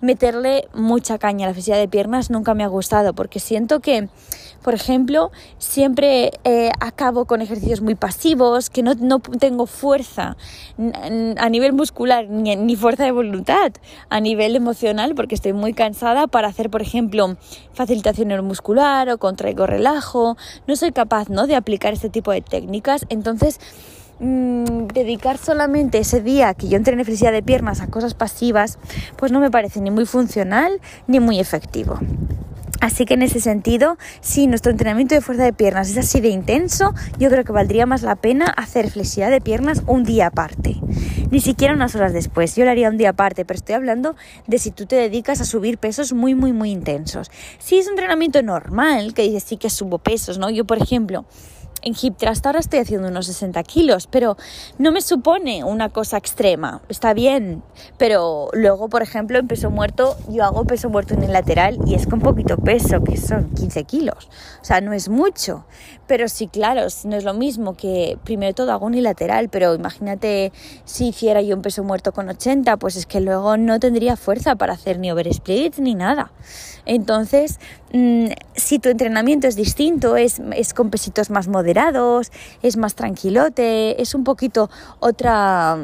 meterle 0.00 0.68
mucha 0.74 1.18
caña 1.18 1.46
a 1.46 1.48
la 1.48 1.54
flexibilidad 1.54 1.82
de 1.82 1.88
piernas 1.88 2.30
nunca 2.30 2.54
me 2.54 2.64
ha 2.64 2.68
gustado, 2.68 3.14
porque 3.14 3.40
siento 3.40 3.80
que 3.80 4.08
por 4.62 4.74
ejemplo, 4.74 5.30
siempre 5.58 6.32
eh, 6.44 6.70
acabo 6.80 7.24
con 7.24 7.40
ejercicios 7.40 7.79
muy 7.80 7.94
pasivos, 7.94 8.70
que 8.70 8.82
no, 8.82 8.94
no 8.94 9.20
tengo 9.20 9.66
fuerza 9.66 10.36
a 11.36 11.48
nivel 11.48 11.72
muscular 11.72 12.28
ni, 12.28 12.54
ni, 12.56 12.76
fuerza 12.76 13.04
de 13.04 13.12
voluntad 13.12 13.72
a 14.08 14.20
nivel 14.20 14.56
emocional, 14.56 15.14
porque 15.14 15.34
estoy 15.34 15.52
muy 15.52 15.72
cansada 15.72 16.26
para 16.26 16.48
hacer, 16.48 16.70
por 16.70 16.82
ejemplo, 16.82 17.36
facilitación 17.72 18.28
neuromuscular 18.28 19.08
o 19.10 19.18
contraigo 19.18 19.66
relajo. 19.66 20.36
No 20.66 20.76
soy 20.76 20.92
capaz 20.92 21.28
¿no? 21.28 21.46
de 21.46 21.56
aplicar 21.56 21.92
este 21.92 22.10
tipo 22.10 22.32
de 22.32 22.40
técnicas. 22.40 23.06
Entonces, 23.08 23.60
mm, 24.20 24.86
dedicar 24.88 25.38
solamente 25.38 25.98
ese 25.98 26.20
día 26.20 26.54
que 26.54 26.68
yo 26.68 26.76
entrené 26.76 27.04
flexibilidad 27.04 27.32
de 27.32 27.42
piernas 27.42 27.80
a 27.80 27.88
cosas 27.88 28.14
pasivas, 28.14 28.78
pues 29.16 29.32
no 29.32 29.40
me 29.40 29.50
parece 29.50 29.80
ni 29.80 29.90
muy 29.90 30.06
funcional 30.06 30.80
ni 31.06 31.20
muy 31.20 31.38
efectivo. 31.38 31.98
Así 32.80 33.04
que 33.04 33.14
en 33.14 33.22
ese 33.22 33.40
sentido, 33.40 33.98
si 34.20 34.46
nuestro 34.46 34.72
entrenamiento 34.72 35.14
de 35.14 35.20
fuerza 35.20 35.44
de 35.44 35.52
piernas 35.52 35.90
es 35.90 35.98
así 35.98 36.20
de 36.20 36.30
intenso, 36.30 36.94
yo 37.18 37.28
creo 37.28 37.44
que 37.44 37.52
valdría 37.52 37.84
más 37.84 38.02
la 38.02 38.16
pena 38.16 38.46
hacer 38.46 38.90
flexibilidad 38.90 39.30
de 39.30 39.40
piernas 39.40 39.82
un 39.86 40.04
día 40.04 40.28
aparte. 40.28 40.76
Ni 41.30 41.40
siquiera 41.40 41.74
unas 41.74 41.94
horas 41.94 42.12
después. 42.12 42.56
Yo 42.56 42.64
lo 42.64 42.70
haría 42.70 42.88
un 42.88 42.96
día 42.96 43.10
aparte, 43.10 43.44
pero 43.44 43.58
estoy 43.58 43.74
hablando 43.74 44.16
de 44.46 44.58
si 44.58 44.70
tú 44.70 44.86
te 44.86 44.96
dedicas 44.96 45.40
a 45.40 45.44
subir 45.44 45.78
pesos 45.78 46.12
muy, 46.12 46.34
muy, 46.34 46.52
muy 46.52 46.70
intensos. 46.70 47.30
Si 47.58 47.78
es 47.78 47.86
un 47.86 47.92
entrenamiento 47.92 48.42
normal, 48.42 49.12
que 49.14 49.22
dices 49.22 49.44
sí 49.44 49.56
que 49.56 49.68
subo 49.68 49.98
pesos, 49.98 50.38
¿no? 50.38 50.48
Yo, 50.50 50.64
por 50.64 50.82
ejemplo, 50.82 51.26
en 51.82 51.94
Hip 52.00 52.16
Trust 52.16 52.46
ahora 52.46 52.60
estoy 52.60 52.80
haciendo 52.80 53.08
unos 53.08 53.26
60 53.26 53.62
kilos, 53.64 54.06
pero 54.06 54.36
no 54.78 54.92
me 54.92 55.00
supone 55.00 55.64
una 55.64 55.88
cosa 55.88 56.16
extrema. 56.16 56.82
Está 56.88 57.14
bien, 57.14 57.62
pero 57.98 58.48
luego, 58.52 58.88
por 58.88 59.02
ejemplo, 59.02 59.38
en 59.38 59.48
peso 59.48 59.70
muerto, 59.70 60.16
yo 60.28 60.44
hago 60.44 60.64
peso 60.64 60.90
muerto 60.90 61.14
en 61.14 61.22
el 61.22 61.32
lateral 61.32 61.78
y 61.86 61.94
es 61.94 62.06
con 62.06 62.20
poquito 62.20 62.56
peso, 62.56 63.02
que 63.02 63.16
son 63.16 63.50
15 63.54 63.84
kilos. 63.84 64.28
O 64.60 64.64
sea, 64.64 64.80
no 64.80 64.92
es 64.92 65.08
mucho. 65.08 65.64
Pero 66.06 66.28
sí, 66.28 66.48
claro, 66.48 66.82
no 67.04 67.16
es 67.16 67.24
lo 67.24 67.34
mismo 67.34 67.76
que 67.76 68.18
primero 68.24 68.54
todo 68.54 68.72
hago 68.72 68.86
unilateral, 68.86 69.48
pero 69.48 69.74
imagínate 69.74 70.52
si 70.84 71.08
hiciera 71.08 71.40
yo 71.40 71.54
un 71.54 71.62
peso 71.62 71.84
muerto 71.84 72.12
con 72.12 72.28
80, 72.28 72.76
pues 72.78 72.96
es 72.96 73.06
que 73.06 73.20
luego 73.20 73.56
no 73.56 73.78
tendría 73.78 74.16
fuerza 74.16 74.56
para 74.56 74.72
hacer 74.72 74.98
ni 74.98 75.10
over 75.10 75.32
splits 75.32 75.78
ni 75.78 75.94
nada. 75.94 76.32
Entonces, 76.84 77.60
si 77.92 78.78
tu 78.78 78.88
entrenamiento 78.88 79.46
es 79.46 79.56
distinto, 79.56 80.16
es, 80.16 80.40
es 80.54 80.74
con 80.74 80.90
pesitos 80.90 81.30
más 81.30 81.48
moderados, 81.48 82.30
es 82.62 82.76
más 82.76 82.94
tranquilote, 82.94 84.00
es 84.00 84.14
un 84.14 84.24
poquito 84.24 84.70
otra... 85.00 85.76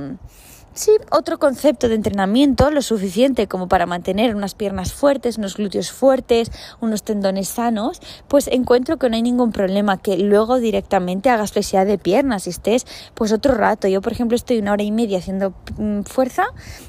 Sí, 0.76 0.90
otro 1.10 1.38
concepto 1.38 1.88
de 1.88 1.94
entrenamiento 1.94 2.70
lo 2.70 2.82
suficiente 2.82 3.46
como 3.46 3.66
para 3.66 3.86
mantener 3.86 4.36
unas 4.36 4.54
piernas 4.54 4.92
fuertes, 4.92 5.38
unos 5.38 5.56
glúteos 5.56 5.90
fuertes, 5.90 6.52
unos 6.82 7.02
tendones 7.02 7.48
sanos, 7.48 8.02
pues 8.28 8.46
encuentro 8.48 8.98
que 8.98 9.08
no 9.08 9.16
hay 9.16 9.22
ningún 9.22 9.52
problema 9.52 9.96
que 9.96 10.18
luego 10.18 10.58
directamente 10.58 11.30
hagas 11.30 11.52
flexibilidad 11.52 11.86
de 11.86 11.96
piernas 11.96 12.46
y 12.46 12.50
estés 12.50 12.84
pues 13.14 13.32
otro 13.32 13.54
rato. 13.54 13.88
Yo, 13.88 14.02
por 14.02 14.12
ejemplo, 14.12 14.36
estoy 14.36 14.58
una 14.58 14.72
hora 14.72 14.82
y 14.82 14.92
media 14.92 15.16
haciendo 15.16 15.54
mm, 15.78 16.02
fuerza 16.02 16.44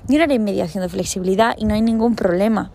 y 0.09 0.15
una 0.15 0.25
hora 0.25 0.33
y 0.33 0.39
media 0.39 0.65
haciendo 0.65 0.89
flexibilidad 0.89 1.55
y 1.57 1.63
no 1.63 1.73
hay 1.73 1.81
ningún 1.81 2.17
problema 2.17 2.71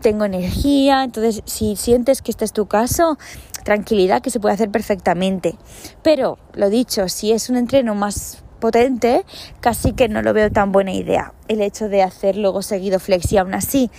tengo 0.00 0.24
energía, 0.24 1.04
entonces 1.04 1.42
si 1.46 1.76
sientes 1.76 2.22
que 2.22 2.32
este 2.32 2.44
es 2.44 2.52
tu 2.52 2.66
caso, 2.66 3.18
tranquilidad 3.64 4.20
que 4.20 4.30
se 4.30 4.40
puede 4.40 4.54
hacer 4.54 4.68
perfectamente. 4.68 5.54
Pero, 6.02 6.38
lo 6.54 6.70
dicho, 6.70 7.08
si 7.08 7.30
es 7.30 7.48
un 7.48 7.56
entreno 7.56 7.94
más 7.94 8.41
potente, 8.62 9.26
casi 9.60 9.92
que 9.92 10.08
no 10.08 10.22
lo 10.22 10.32
veo 10.32 10.50
tan 10.50 10.72
buena 10.72 10.92
idea 10.92 11.34
el 11.48 11.60
hecho 11.60 11.90
de 11.90 12.02
hacer 12.02 12.36
luego 12.36 12.62
seguido 12.62 13.00
flexi 13.00 13.36
aún 13.36 13.52
así 13.52 13.90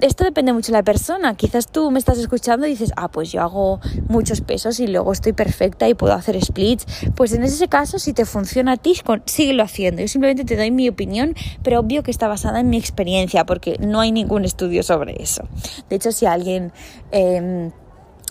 esto 0.00 0.24
depende 0.24 0.52
mucho 0.52 0.72
de 0.72 0.78
la 0.78 0.82
persona. 0.82 1.34
Quizás 1.36 1.68
tú 1.68 1.90
me 1.90 1.98
estás 1.98 2.18
escuchando 2.18 2.66
y 2.66 2.70
dices, 2.70 2.92
ah, 2.96 3.08
pues 3.08 3.32
yo 3.32 3.40
hago 3.40 3.80
muchos 4.08 4.42
pesos 4.42 4.78
y 4.78 4.86
luego 4.86 5.12
estoy 5.12 5.32
perfecta 5.32 5.88
y 5.88 5.94
puedo 5.94 6.12
hacer 6.12 6.42
splits. 6.42 6.84
Pues 7.14 7.32
en 7.32 7.42
ese 7.42 7.68
caso, 7.68 7.98
si 7.98 8.12
te 8.12 8.26
funciona 8.26 8.72
a 8.72 8.76
ti, 8.76 8.94
síguelo 9.24 9.62
haciendo. 9.62 10.02
Yo 10.02 10.08
simplemente 10.08 10.44
te 10.44 10.56
doy 10.56 10.70
mi 10.70 10.88
opinión, 10.88 11.34
pero 11.62 11.80
obvio 11.80 12.02
que 12.02 12.10
está 12.10 12.28
basada 12.28 12.60
en 12.60 12.68
mi 12.68 12.76
experiencia, 12.76 13.46
porque 13.46 13.76
no 13.80 14.00
hay 14.00 14.12
ningún 14.12 14.44
estudio 14.44 14.82
sobre 14.82 15.22
eso. 15.22 15.48
De 15.88 15.96
hecho, 15.96 16.12
si 16.12 16.26
alguien... 16.26 16.72
Eh, 17.12 17.70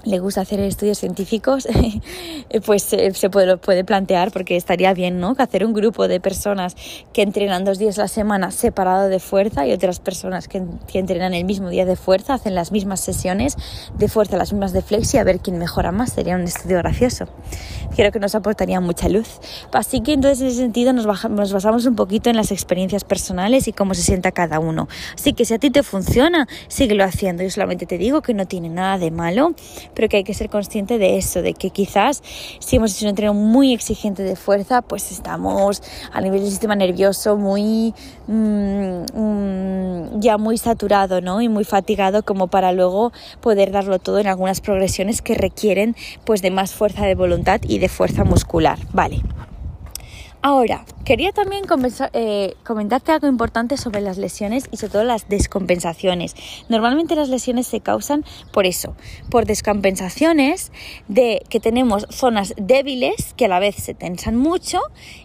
le 0.06 0.20
gusta 0.20 0.42
hacer 0.42 0.60
estudios 0.60 1.00
científicos, 1.00 1.68
pues 2.66 2.94
eh, 2.94 3.14
se 3.14 3.30
puede, 3.30 3.58
puede 3.58 3.84
plantear 3.84 4.32
porque 4.32 4.56
estaría 4.56 4.94
bien, 4.94 5.20
¿no? 5.20 5.36
Que 5.36 5.44
hacer 5.44 5.66
un 5.66 5.74
grupo 5.74 6.08
de 6.08 6.20
personas 6.20 6.76
que 7.12 7.24
entrenan 7.24 7.66
dos 7.66 7.80
días 7.80 7.98
a 8.00 8.04
la 8.04 8.08
semana 8.08 8.52
separado 8.52 9.10
de 9.10 9.20
fuerza 9.20 9.66
y 9.66 9.74
otras 9.74 10.00
personas 10.00 10.48
que, 10.48 10.64
que, 10.88 11.00
entrenan 11.00 11.34
el 11.34 11.44
mismo 11.44 11.70
día 11.70 11.86
de 11.86 11.96
fuerza, 11.96 12.36
hacen 12.36 12.56
las 12.56 12.72
mismas 12.72 13.00
sesiones 13.00 13.58
de 13.98 14.08
fuerza, 14.08 14.38
las 14.38 14.54
mismas 14.54 14.74
de 14.74 14.82
flexi, 14.82 15.18
a 15.18 15.24
ver 15.24 15.40
quién 15.40 15.58
mejora 15.58 15.92
más. 15.92 16.14
Sería 16.14 16.36
un 16.36 16.44
estudio 16.44 16.78
gracioso. 16.78 17.28
Creo 17.96 18.12
que 18.12 18.20
nos 18.20 18.36
aportaría 18.36 18.80
mucha 18.80 19.10
luz. 19.10 19.40
Así 19.72 20.02
que 20.02 20.14
entonces 20.14 20.42
en 20.42 20.48
ese 20.48 20.58
sentido 20.58 20.94
nos, 20.94 21.06
nos 21.30 21.54
basamos 21.54 21.86
un 21.86 21.96
poquito 21.96 22.30
en 22.30 22.36
las 22.36 22.52
experiencias 22.52 23.04
personales 23.04 23.68
y 23.68 23.74
cómo 23.74 23.94
se 23.94 24.02
sienta 24.02 24.32
cada 24.32 24.60
uno. 24.60 24.88
Así 25.16 25.34
que 25.34 25.46
si 25.46 25.54
a 25.54 25.60
ti 25.60 25.72
te 25.72 25.82
funciona, 25.82 26.48
síguelo 26.68 27.04
haciendo. 27.04 27.44
Yo 27.44 27.50
solamente 27.50 27.86
te 27.86 27.98
digo 27.98 28.22
que 28.22 28.34
no 28.34 28.46
tiene 28.46 28.70
nada 28.70 28.98
de 28.98 29.12
malo 29.12 29.56
pero 29.96 30.10
que 30.10 30.18
hay 30.18 30.24
que 30.24 30.34
ser 30.34 30.50
consciente 30.50 30.98
de 30.98 31.18
eso, 31.18 31.42
de 31.42 31.54
que 31.54 31.70
quizás 31.72 32.22
si 32.60 32.76
hemos 32.76 32.96
hecho 32.96 33.06
un 33.06 33.10
entreno 33.10 33.34
muy 33.34 33.74
exigente 33.74 34.24
de 34.24 34.36
fuerza, 34.36 34.82
pues 34.82 35.12
estamos 35.12 35.82
a 36.12 36.22
nivel 36.22 36.42
del 36.42 36.50
sistema 36.50 36.76
nervioso 36.76 37.38
muy 37.38 37.94
mm, 38.28 39.06
mm, 39.14 40.20
ya 40.20 40.38
muy 40.38 40.58
saturado, 40.58 41.22
¿no? 41.22 41.42
Y 41.42 41.50
muy 41.50 41.64
fatigado 41.64 42.24
como 42.24 42.48
para 42.48 42.72
luego 42.72 43.12
poder 43.42 43.72
darlo 43.72 44.00
todo 44.00 44.20
en 44.20 44.28
algunas 44.28 44.62
progresiones 44.62 45.22
que 45.22 45.36
requieren 45.36 45.96
pues 46.26 46.42
de 46.42 46.52
más 46.52 46.74
fuerza 46.74 47.06
de 47.06 47.16
voluntad 47.16 47.62
y 47.68 47.80
de 47.80 47.90
fuerza 47.90 48.24
muscular, 48.24 48.78
¿vale? 48.94 49.22
Ahora, 50.48 50.86
quería 51.06 51.32
también 51.32 51.64
eh, 52.14 52.54
comentarte 52.64 53.12
algo 53.12 53.26
importante 53.26 53.78
sobre 53.78 54.00
las 54.02 54.20
lesiones 54.20 54.68
y 54.70 54.78
sobre 54.78 54.92
todo 54.92 55.04
las 55.04 55.28
descompensaciones. 55.28 56.36
Normalmente 56.70 57.16
las 57.16 57.30
lesiones 57.30 57.66
se 57.66 57.80
causan 57.80 58.24
por 58.52 58.68
eso, 58.68 58.96
por 59.32 59.48
descompensaciones 59.48 60.72
de 61.08 61.44
que 61.50 61.60
tenemos 61.60 62.06
zonas 62.12 62.54
débiles 62.58 63.34
que 63.36 63.46
a 63.46 63.48
la 63.48 63.58
vez 63.58 63.74
se 63.74 63.96
tensan 63.96 64.36
mucho 64.36 64.82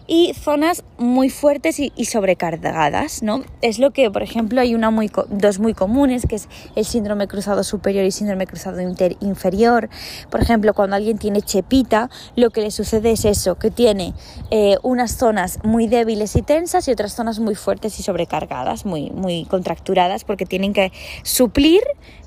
y 0.07 0.33
zonas 0.33 0.83
muy 0.97 1.29
fuertes 1.29 1.79
y, 1.79 1.91
sobrecargadas, 2.05 3.21
¿no? 3.21 3.43
Es 3.61 3.77
lo 3.77 3.91
que, 3.91 4.09
por 4.09 4.23
ejemplo, 4.23 4.59
hay 4.59 4.73
una 4.73 4.89
muy, 4.89 5.11
dos 5.29 5.59
muy 5.59 5.75
comunes, 5.75 6.25
que 6.27 6.37
es 6.37 6.49
el 6.75 6.83
síndrome 6.83 7.27
cruzado 7.27 7.63
superior 7.63 8.05
y 8.05 8.11
síndrome 8.11 8.47
cruzado 8.47 8.81
inferior. 8.81 9.87
Por 10.31 10.41
ejemplo, 10.41 10.73
cuando 10.73 10.95
alguien 10.95 11.19
tiene 11.19 11.43
chepita, 11.43 12.09
lo 12.35 12.49
que 12.49 12.61
le 12.61 12.71
sucede 12.71 13.11
es 13.11 13.23
eso, 13.23 13.59
que 13.59 13.69
tiene 13.69 14.15
eh, 14.49 14.77
unas 14.81 15.10
zonas 15.17 15.59
muy 15.63 15.87
débiles 15.87 16.35
y 16.35 16.41
tensas 16.41 16.87
y 16.87 16.91
otras 16.91 17.13
zonas 17.13 17.39
muy 17.39 17.55
fuertes 17.55 17.99
y 17.99 18.03
sobrecargadas, 18.03 18.85
muy, 18.85 19.09
muy 19.11 19.45
contracturadas, 19.45 20.23
porque 20.23 20.45
tienen 20.45 20.73
que 20.73 20.91
suplir 21.23 21.81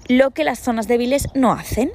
lo 0.08 0.30
que 0.30 0.44
las 0.44 0.58
zonas 0.58 0.88
débiles 0.88 1.28
no 1.34 1.52
hacen. 1.52 1.90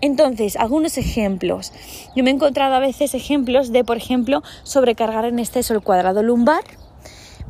Entonces, 0.00 0.56
algunos 0.56 0.98
ejemplos. 0.98 1.72
Yo 2.16 2.24
me 2.24 2.30
he 2.30 2.34
encontrado 2.34 2.74
a 2.74 2.80
veces 2.80 3.14
ejemplos 3.14 3.70
de, 3.70 3.84
por 3.84 3.96
ejemplo, 3.96 4.42
sobrecargar 4.64 5.24
en 5.24 5.38
exceso 5.38 5.74
el 5.74 5.80
cuadrado 5.80 6.24
lumbar, 6.24 6.64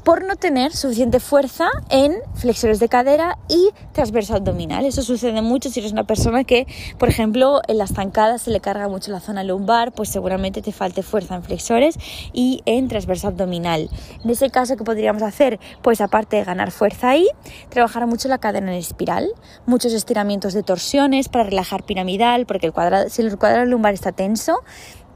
por 0.04 0.24
no 0.24 0.36
tener 0.36 0.72
suficiente 0.72 1.20
fuerza 1.20 1.68
en 1.88 2.16
flexores 2.34 2.80
de 2.80 2.88
cadera 2.88 3.38
y 3.48 3.70
transverso 3.92 4.34
abdominal. 4.34 4.84
Eso 4.84 5.02
sucede 5.02 5.42
mucho 5.42 5.70
si 5.70 5.80
eres 5.80 5.92
una 5.92 6.04
persona 6.04 6.44
que, 6.44 6.66
por 6.98 7.08
ejemplo, 7.08 7.60
en 7.68 7.78
las 7.78 7.92
zancadas 7.92 8.42
se 8.42 8.50
le 8.50 8.60
carga 8.60 8.88
mucho 8.88 9.12
la 9.12 9.20
zona 9.20 9.44
lumbar, 9.44 9.92
pues 9.92 10.08
seguramente 10.08 10.62
te 10.62 10.72
falte 10.72 11.02
fuerza 11.02 11.36
en 11.36 11.44
flexores 11.44 11.96
y 12.32 12.62
en 12.66 12.88
transverso 12.88 13.28
abdominal. 13.28 13.90
En 14.24 14.30
ese 14.30 14.50
caso, 14.50 14.76
¿qué 14.76 14.84
podríamos 14.84 15.22
hacer? 15.22 15.60
Pues 15.82 16.00
aparte 16.00 16.36
de 16.36 16.44
ganar 16.44 16.70
fuerza 16.70 17.10
ahí, 17.10 17.28
trabajar 17.68 18.06
mucho 18.06 18.28
la 18.28 18.38
cadena 18.38 18.72
en 18.72 18.78
espiral, 18.78 19.28
muchos 19.66 19.92
estiramientos 19.92 20.52
de 20.52 20.62
torsiones 20.62 21.28
para 21.28 21.44
relajar 21.44 21.84
piramidal, 21.84 22.46
porque 22.46 22.66
el 22.66 22.72
cuadrado, 22.72 23.08
si 23.08 23.22
el 23.22 23.38
cuadrado 23.38 23.66
lumbar 23.66 23.94
está 23.94 24.12
tenso, 24.12 24.62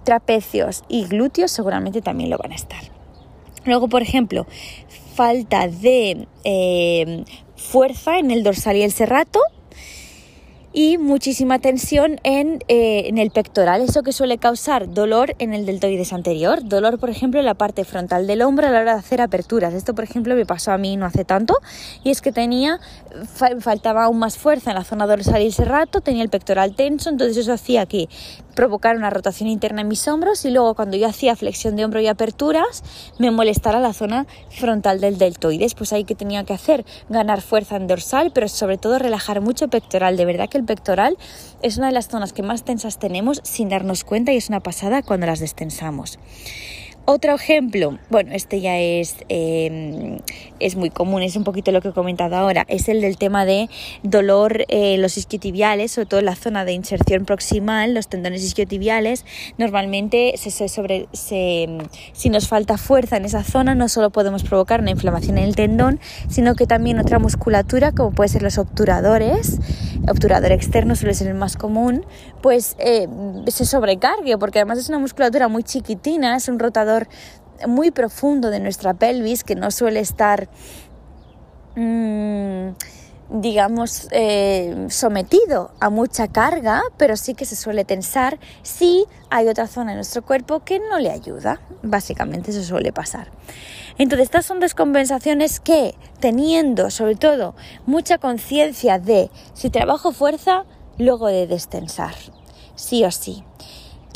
trapecios 0.05 0.85
y 0.89 1.07
glúteos 1.07 1.51
seguramente 1.51 2.01
también 2.01 2.31
lo 2.31 2.39
van 2.39 2.53
a 2.53 2.55
estar. 2.55 2.96
Luego, 3.67 3.89
por 3.89 4.03
ejemplo, 4.03 4.47
falta 5.15 5.69
de 5.69 6.27
eh, 6.45 7.25
fuerza 7.57 8.19
en 8.19 8.31
el 8.31 8.43
dorsal 8.43 8.77
y 8.77 8.83
el 8.83 8.93
serrato. 8.93 9.41
Y 10.79 10.99
muchísima 10.99 11.59
tensión 11.59 12.21
en, 12.23 12.63
eh, 12.69 13.05
en, 13.07 13.17
el 13.17 13.31
pectoral, 13.31 13.81
eso 13.81 14.03
que 14.03 14.13
suele 14.13 14.37
causar 14.37 14.93
dolor 14.93 15.35
en 15.39 15.55
el 15.55 15.65
deltoides 15.65 16.13
anterior, 16.13 16.63
dolor 16.63 16.99
por 16.99 17.09
ejemplo 17.09 17.41
en 17.41 17.47
la 17.47 17.55
parte 17.55 17.87
frontal 17.87 18.27
del 18.27 18.43
hombro 18.43 18.67
a 18.67 18.71
la 18.71 18.81
hora 18.81 18.93
de 18.93 18.99
hacer 18.99 19.23
aperturas. 19.23 19.73
Esto 19.73 19.95
por 19.95 20.05
ejemplo 20.05 20.35
me 20.35 20.45
pasó 20.45 20.73
a 20.73 20.77
mí 20.77 20.99
no 20.99 21.07
hace 21.07 21.25
tanto. 21.25 21.55
Y 22.05 22.11
es 22.11 22.21
que 22.21 22.31
tenía, 22.31 22.79
faltaba 23.59 24.05
aún 24.05 24.19
más 24.19 24.37
fuerza 24.37 24.73
en 24.73 24.77
la 24.77 24.85
zona 24.85 25.07
dorsal 25.07 25.41
y 25.41 25.47
el 25.47 25.55
serrato, 25.55 26.03
tenía 26.03 26.23
el 26.23 26.29
pectoral 26.29 26.77
tenso, 26.77 27.09
entonces 27.09 27.39
eso 27.39 27.55
hacía 27.55 27.87
que 27.87 28.11
provocara 28.55 28.99
una 28.99 29.09
rotación 29.09 29.49
interna 29.49 29.81
en 29.81 29.89
mis 29.89 30.07
hombros. 30.09 30.45
Y 30.45 30.51
luego 30.51 30.75
cuando 30.75 30.99
yo 30.99 31.07
hacía 31.07 31.37
flexión 31.37 31.77
de 31.77 31.87
hombro 31.87 32.03
y 32.03 32.09
aperturas 32.09 32.85
me 33.19 33.31
molestara 33.31 33.81
la 33.81 33.95
zona 33.95 34.27
frontal 34.51 35.01
del 35.01 35.17
deltoides, 35.17 35.75
pues 35.75 35.95
ahí 35.95 36.05
que 36.05 36.15
tenía 36.15 36.45
que 36.45 36.53
hacer, 36.53 36.85
ganar 37.09 37.41
fuerza 37.41 37.77
en 37.77 37.87
dorsal, 37.87 38.31
pero 38.35 38.47
sobre 38.49 38.77
todo 38.77 38.99
relajar 38.99 39.41
mucho 39.41 39.69
pectoral, 39.69 40.19
de 40.19 40.27
verdad 40.27 40.51
que 40.51 40.59
el 40.59 40.66
pectoral 40.67 41.17
es 41.63 41.79
una 41.79 41.87
de 41.89 41.93
las 41.93 42.09
zonas 42.09 42.33
que 42.33 42.43
más 42.43 42.65
tensas 42.65 42.99
tenemos 42.99 43.41
sin 43.45 43.69
darnos 43.69 44.05
cuenta 44.05 44.33
y 44.33 44.37
es 44.37 44.49
una 44.49 44.61
pasada 44.61 45.03
cuando 45.03 45.27
las 45.27 45.41
destensamos. 45.41 46.19
Otro 47.09 47.37
ejemplo, 47.37 48.01
bueno, 48.11 48.33
este 48.33 48.61
ya 48.61 48.81
es, 48.81 49.15
em, 49.29 50.19
es 50.59 50.75
muy 50.75 50.91
común, 50.91 51.23
es 51.23 51.37
un 51.37 51.45
poquito 51.45 51.71
lo 51.71 51.81
que 51.81 51.91
he 51.91 51.93
comentado 51.93 52.35
ahora, 52.35 52.65
es 52.67 52.89
el 52.89 53.01
del 53.01 53.17
tema 53.17 53.45
de 53.45 53.71
dolor 54.03 54.65
en 54.67 55.01
los 55.01 55.17
isquiotibiales, 55.17 55.93
sobre 55.93 56.07
todo 56.07 56.19
en 56.19 56.27
la 56.27 56.35
zona 56.35 56.65
de 56.65 56.73
inserción 56.73 57.25
proximal, 57.25 57.95
los 57.95 58.09
tendones 58.09 58.43
isquiotibiales. 58.43 59.25
Normalmente, 59.57 60.35
si 60.37 62.29
nos 62.29 62.49
falta 62.49 62.77
fuerza 62.77 63.19
en 63.19 63.25
esa 63.25 63.45
zona, 63.45 63.77
no 63.77 63.89
solo 63.89 64.11
podemos 64.11 64.43
provocar 64.43 64.81
una 64.81 64.91
inflamación 64.91 65.39
en 65.39 65.45
el 65.45 65.55
tendón, 65.55 66.01
sino 66.29 66.57
que 66.57 66.67
también 66.67 66.99
otra 66.99 67.21
musculatura, 67.21 67.93
como 67.93 68.11
puede 68.11 68.31
ser 68.31 68.43
los 68.43 68.59
obturadores, 68.59 69.61
obturador 70.09 70.51
externo 70.51 70.97
suele 70.97 71.15
ser 71.15 71.29
el 71.29 71.35
más 71.35 71.57
común, 71.57 72.05
pues 72.43 72.75
eh, 72.81 73.07
se 73.47 73.65
sobrecargue, 73.65 74.39
porque 74.39 74.59
además 74.59 74.79
es 74.79 74.89
una 74.89 74.99
musculatura 74.99 75.47
muy 75.47 75.63
chiquitina, 75.63 76.37
es 76.37 76.49
un 76.49 76.59
rotador 76.59 76.96
muy 77.67 77.91
profundo 77.91 78.51
de 78.51 78.61
nuestra 78.61 78.95
pelvis 78.95 79.45
que 79.45 79.55
no 79.55 79.71
suele 79.71 80.01
estar, 80.01 80.49
mm, 81.75 82.69
digamos, 83.31 84.09
eh, 84.13 84.87
sometido 84.89 85.73
a 85.81 85.91
mucha 85.91 86.29
carga, 86.29 86.83
pero 86.97 87.17
sí 87.17 87.35
que 87.35 87.45
se 87.45 87.57
suele 87.57 87.85
tensar 87.85 88.39
si 88.63 89.05
hay 89.31 89.49
otra 89.49 89.67
zona 89.67 89.91
de 89.91 89.97
nuestro 89.97 90.23
cuerpo 90.23 90.61
que 90.65 90.79
no 90.79 90.99
le 90.99 91.11
ayuda. 91.11 91.61
Básicamente 91.83 92.51
eso 92.51 92.63
suele 92.63 92.93
pasar. 92.93 93.31
Entonces, 93.99 94.27
estas 94.27 94.45
son 94.45 94.61
descompensaciones 94.61 95.59
que, 95.59 95.95
teniendo 96.21 96.91
sobre 96.91 97.17
todo 97.17 97.55
mucha 97.87 98.19
conciencia 98.19 98.99
de 98.99 99.31
si 99.55 99.71
trabajo 99.71 100.13
fuerza, 100.13 100.65
luego 100.99 101.29
de 101.29 101.47
destensar, 101.47 102.15
sí 102.75 103.05
o 103.05 103.11
sí. 103.11 103.45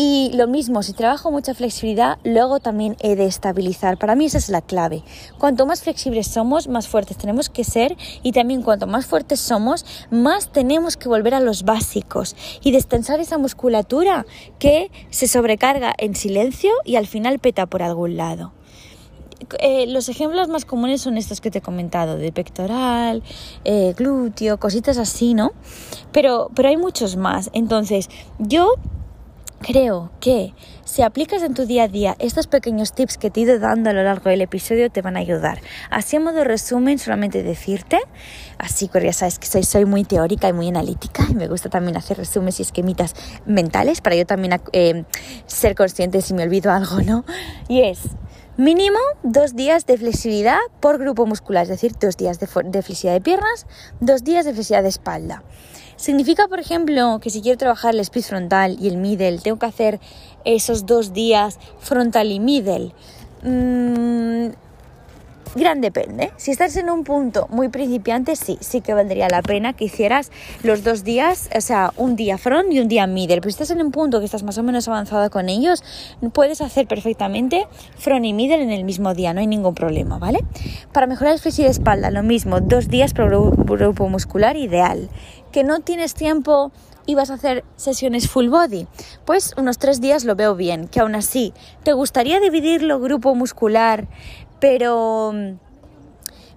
Y 0.02 0.30
lo 0.32 0.48
mismo, 0.48 0.82
si 0.82 0.94
trabajo 0.94 1.30
mucha 1.30 1.52
flexibilidad, 1.52 2.16
luego 2.24 2.58
también 2.58 2.96
he 3.00 3.16
de 3.16 3.26
estabilizar. 3.26 3.98
Para 3.98 4.14
mí 4.14 4.24
esa 4.24 4.38
es 4.38 4.48
la 4.48 4.62
clave. 4.62 5.02
Cuanto 5.36 5.66
más 5.66 5.82
flexibles 5.82 6.26
somos, 6.26 6.68
más 6.68 6.88
fuertes 6.88 7.18
tenemos 7.18 7.50
que 7.50 7.64
ser 7.64 7.98
y 8.22 8.32
también 8.32 8.62
cuanto 8.62 8.86
más 8.86 9.04
fuertes 9.04 9.40
somos, 9.40 9.84
más 10.10 10.52
tenemos 10.52 10.96
que 10.96 11.10
volver 11.10 11.34
a 11.34 11.40
los 11.40 11.64
básicos 11.64 12.34
y 12.62 12.70
destensar 12.70 13.20
esa 13.20 13.36
musculatura 13.36 14.24
que 14.58 14.90
se 15.10 15.28
sobrecarga 15.28 15.92
en 15.98 16.14
silencio 16.14 16.70
y 16.86 16.96
al 16.96 17.06
final 17.06 17.38
peta 17.38 17.66
por 17.66 17.82
algún 17.82 18.16
lado. 18.16 18.54
Eh, 19.58 19.86
los 19.86 20.08
ejemplos 20.08 20.48
más 20.48 20.64
comunes 20.64 21.02
son 21.02 21.18
estos 21.18 21.42
que 21.42 21.50
te 21.50 21.58
he 21.58 21.62
comentado, 21.62 22.16
de 22.16 22.32
pectoral, 22.32 23.22
eh, 23.64 23.92
glúteo, 23.98 24.58
cositas 24.58 24.96
así, 24.96 25.34
¿no? 25.34 25.52
Pero, 26.10 26.50
pero 26.54 26.70
hay 26.70 26.78
muchos 26.78 27.16
más. 27.16 27.50
Entonces, 27.52 28.08
yo 28.38 28.76
Creo 29.62 30.10
que 30.20 30.54
si 30.84 31.02
aplicas 31.02 31.42
en 31.42 31.52
tu 31.52 31.66
día 31.66 31.82
a 31.82 31.88
día 31.88 32.16
estos 32.18 32.46
pequeños 32.46 32.94
tips 32.94 33.18
que 33.18 33.30
te 33.30 33.40
he 33.40 33.42
ido 33.42 33.58
dando 33.58 33.90
a 33.90 33.92
lo 33.92 34.02
largo 34.02 34.30
del 34.30 34.40
episodio 34.40 34.90
te 34.90 35.02
van 35.02 35.18
a 35.18 35.20
ayudar. 35.20 35.60
Así 35.90 36.16
a 36.16 36.20
modo 36.20 36.44
resumen, 36.44 36.98
solamente 36.98 37.42
decirte, 37.42 37.98
así 38.56 38.88
que 38.88 39.04
ya 39.04 39.12
sabes 39.12 39.38
que 39.38 39.46
soy, 39.46 39.64
soy 39.64 39.84
muy 39.84 40.04
teórica 40.04 40.48
y 40.48 40.54
muy 40.54 40.68
analítica 40.68 41.26
y 41.28 41.34
me 41.34 41.46
gusta 41.46 41.68
también 41.68 41.98
hacer 41.98 42.16
resúmenes 42.16 42.58
y 42.58 42.62
esquemitas 42.62 43.14
mentales 43.44 44.00
para 44.00 44.16
yo 44.16 44.24
también 44.24 44.58
eh, 44.72 45.04
ser 45.44 45.74
consciente 45.74 46.22
si 46.22 46.32
me 46.32 46.42
olvido 46.42 46.72
algo, 46.72 47.02
¿no? 47.02 47.26
Y 47.68 47.82
es 47.82 48.00
mínimo 48.56 48.98
dos 49.22 49.56
días 49.56 49.84
de 49.84 49.98
flexibilidad 49.98 50.58
por 50.80 50.98
grupo 50.98 51.26
muscular, 51.26 51.64
es 51.64 51.68
decir, 51.68 51.92
dos 52.00 52.16
días 52.16 52.40
de, 52.40 52.46
de 52.46 52.82
flexibilidad 52.82 53.14
de 53.14 53.20
piernas, 53.20 53.66
dos 54.00 54.24
días 54.24 54.46
de 54.46 54.54
flexibilidad 54.54 54.84
de 54.84 54.88
espalda. 54.88 55.42
Significa, 56.00 56.48
por 56.48 56.60
ejemplo, 56.60 57.18
que 57.20 57.28
si 57.28 57.42
quiero 57.42 57.58
trabajar 57.58 57.92
el 57.92 58.00
split 58.00 58.24
frontal 58.24 58.78
y 58.80 58.88
el 58.88 58.96
middle, 58.96 59.36
tengo 59.36 59.58
que 59.58 59.66
hacer 59.66 60.00
esos 60.46 60.86
dos 60.86 61.12
días 61.12 61.58
frontal 61.78 62.32
y 62.32 62.40
middle. 62.40 62.94
Mm, 63.42 64.46
gran 65.54 65.80
depende. 65.80 66.32
Si 66.36 66.50
estás 66.50 66.76
en 66.76 66.90
un 66.90 67.04
punto 67.04 67.46
muy 67.50 67.68
principiante, 67.68 68.36
sí, 68.36 68.58
sí 68.60 68.80
que 68.80 68.94
valdría 68.94 69.28
la 69.28 69.42
pena 69.42 69.72
que 69.72 69.84
hicieras 69.84 70.30
los 70.62 70.84
dos 70.84 71.04
días, 71.04 71.50
o 71.56 71.60
sea, 71.60 71.92
un 71.96 72.16
día 72.16 72.38
front 72.38 72.72
y 72.72 72.80
un 72.80 72.88
día 72.88 73.06
middle. 73.06 73.40
Pero 73.40 73.50
si 73.50 73.62
estás 73.62 73.70
en 73.70 73.82
un 73.82 73.90
punto 73.90 74.18
que 74.18 74.24
estás 74.24 74.42
más 74.42 74.58
o 74.58 74.62
menos 74.62 74.88
avanzado 74.88 75.30
con 75.30 75.48
ellos, 75.48 75.82
puedes 76.32 76.60
hacer 76.60 76.86
perfectamente 76.86 77.66
front 77.96 78.24
y 78.24 78.32
middle 78.32 78.62
en 78.62 78.70
el 78.70 78.84
mismo 78.84 79.14
día, 79.14 79.34
no 79.34 79.40
hay 79.40 79.46
ningún 79.46 79.74
problema, 79.74 80.18
¿vale? 80.18 80.40
Para 80.92 81.06
mejorar 81.06 81.34
el 81.34 81.40
de 81.40 81.66
espalda, 81.66 82.10
lo 82.10 82.22
mismo, 82.22 82.60
dos 82.60 82.88
días 82.88 83.12
por 83.12 83.30
grupo 83.30 84.08
muscular 84.08 84.56
ideal 84.56 85.08
que 85.52 85.64
no 85.64 85.80
tienes 85.80 86.14
tiempo 86.14 86.70
y 87.06 87.14
vas 87.14 87.30
a 87.30 87.34
hacer 87.34 87.64
sesiones 87.76 88.28
full 88.28 88.48
body, 88.48 88.86
pues 89.24 89.54
unos 89.56 89.78
tres 89.78 90.00
días 90.00 90.24
lo 90.24 90.36
veo 90.36 90.54
bien, 90.54 90.86
que 90.86 91.00
aún 91.00 91.14
así 91.14 91.52
te 91.82 91.92
gustaría 91.92 92.38
dividirlo 92.40 93.00
grupo 93.00 93.34
muscular, 93.34 94.06
pero 94.60 95.32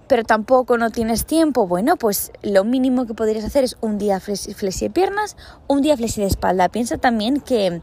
pero 0.06 0.22
tampoco 0.22 0.76
no 0.76 0.90
tienes 0.90 1.24
tiempo, 1.24 1.66
bueno, 1.66 1.96
pues 1.96 2.30
lo 2.42 2.62
mínimo 2.62 3.06
que 3.06 3.14
podrías 3.14 3.44
hacer 3.44 3.64
es 3.64 3.76
un 3.80 3.96
día 3.96 4.20
flexi 4.20 4.84
de 4.84 4.90
piernas, 4.90 5.36
un 5.66 5.80
día 5.80 5.96
flexi 5.96 6.20
de 6.20 6.26
espalda. 6.26 6.68
Piensa 6.68 6.98
también 6.98 7.40
que 7.40 7.80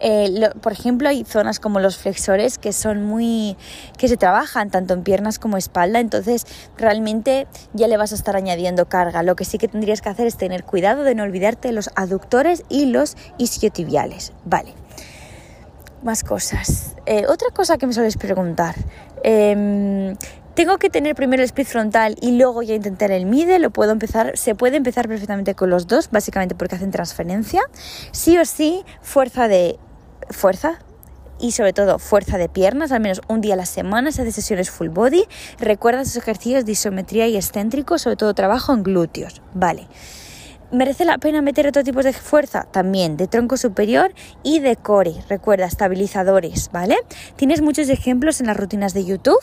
eh, 0.00 0.50
por 0.60 0.72
ejemplo, 0.72 1.08
hay 1.08 1.24
zonas 1.24 1.58
como 1.60 1.80
los 1.80 1.96
flexores 1.96 2.58
que 2.58 2.72
son 2.72 3.04
muy 3.04 3.56
que 3.96 4.08
se 4.08 4.16
trabajan 4.16 4.70
tanto 4.70 4.94
en 4.94 5.02
piernas 5.02 5.38
como 5.38 5.56
espalda, 5.56 6.00
entonces 6.00 6.46
realmente 6.76 7.46
ya 7.74 7.88
le 7.88 7.96
vas 7.96 8.12
a 8.12 8.14
estar 8.14 8.36
añadiendo 8.36 8.88
carga. 8.88 9.22
Lo 9.22 9.36
que 9.36 9.44
sí 9.44 9.58
que 9.58 9.68
tendrías 9.68 10.00
que 10.00 10.08
hacer 10.08 10.26
es 10.26 10.36
tener 10.36 10.64
cuidado 10.64 11.02
de 11.02 11.14
no 11.14 11.24
olvidarte 11.24 11.72
los 11.72 11.90
aductores 11.96 12.64
y 12.68 12.86
los 12.86 13.16
isquiotibiales. 13.38 14.32
Vale. 14.44 14.87
Más 16.02 16.22
cosas. 16.22 16.94
Eh, 17.06 17.24
otra 17.26 17.48
cosa 17.50 17.76
que 17.76 17.86
me 17.86 17.92
sueles 17.92 18.16
preguntar. 18.16 18.76
Em, 19.24 20.16
tengo 20.54 20.78
que 20.78 20.90
tener 20.90 21.14
primero 21.14 21.42
el 21.42 21.46
split 21.46 21.66
frontal 21.66 22.16
y 22.20 22.32
luego 22.32 22.62
ya 22.62 22.74
intentar 22.74 23.10
el 23.10 23.26
middle, 23.26 23.58
lo 23.58 23.70
puedo 23.70 23.92
empezar, 23.92 24.36
se 24.36 24.54
puede 24.54 24.76
empezar 24.76 25.08
perfectamente 25.08 25.54
con 25.54 25.70
los 25.70 25.86
dos, 25.86 26.10
básicamente 26.10 26.54
porque 26.54 26.76
hacen 26.76 26.90
transferencia. 26.90 27.62
Sí 28.12 28.38
o 28.38 28.44
sí, 28.44 28.84
fuerza 29.02 29.48
de 29.48 29.78
fuerza 30.30 30.78
y 31.40 31.52
sobre 31.52 31.72
todo 31.72 31.98
fuerza 31.98 32.38
de 32.38 32.48
piernas, 32.48 32.92
al 32.92 33.00
menos 33.00 33.20
un 33.28 33.40
día 33.40 33.54
a 33.54 33.56
la 33.56 33.66
semana, 33.66 34.12
se 34.12 34.22
hace 34.22 34.32
sesiones 34.32 34.70
full 34.70 34.88
body. 34.88 35.24
Recuerda 35.58 36.04
sus 36.04 36.16
ejercicios 36.16 36.64
de 36.64 36.72
isometría 36.72 37.26
y 37.28 37.36
excéntrico, 37.36 37.98
sobre 37.98 38.16
todo 38.16 38.34
trabajo 38.34 38.72
en 38.72 38.82
glúteos. 38.82 39.42
Vale. 39.54 39.88
¿Merece 40.70 41.06
la 41.06 41.16
pena 41.16 41.40
meter 41.40 41.66
otro 41.66 41.82
tipo 41.82 42.02
de 42.02 42.12
fuerza? 42.12 42.64
También, 42.70 43.16
de 43.16 43.26
tronco 43.26 43.56
superior 43.56 44.12
y 44.42 44.60
de 44.60 44.76
core. 44.76 45.14
Recuerda, 45.26 45.64
estabilizadores, 45.64 46.68
¿vale? 46.70 46.96
Tienes 47.36 47.62
muchos 47.62 47.88
ejemplos 47.88 48.40
en 48.40 48.48
las 48.48 48.56
rutinas 48.58 48.92
de 48.92 49.06
YouTube. 49.06 49.40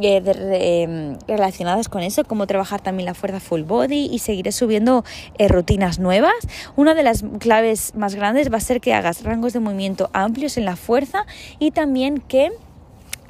Eh, 0.00 0.22
em, 0.24 1.18
relacionadas 1.26 1.88
con 1.88 2.02
eso, 2.02 2.24
cómo 2.24 2.46
trabajar 2.46 2.80
también 2.80 3.06
la 3.06 3.14
fuerza 3.14 3.40
full 3.40 3.62
body 3.62 4.08
y 4.10 4.20
seguiré 4.20 4.52
subiendo 4.52 5.04
eh, 5.36 5.48
rutinas 5.48 5.98
nuevas. 5.98 6.32
Una 6.76 6.94
de 6.94 7.02
las 7.02 7.24
claves 7.40 7.94
más 7.94 8.14
grandes 8.14 8.50
va 8.50 8.56
a 8.56 8.60
ser 8.60 8.80
que 8.80 8.94
hagas 8.94 9.24
rangos 9.24 9.52
de 9.52 9.60
movimiento 9.60 10.08
amplios 10.14 10.56
en 10.56 10.64
la 10.64 10.76
fuerza 10.76 11.26
y 11.58 11.72
también 11.72 12.20
que 12.20 12.52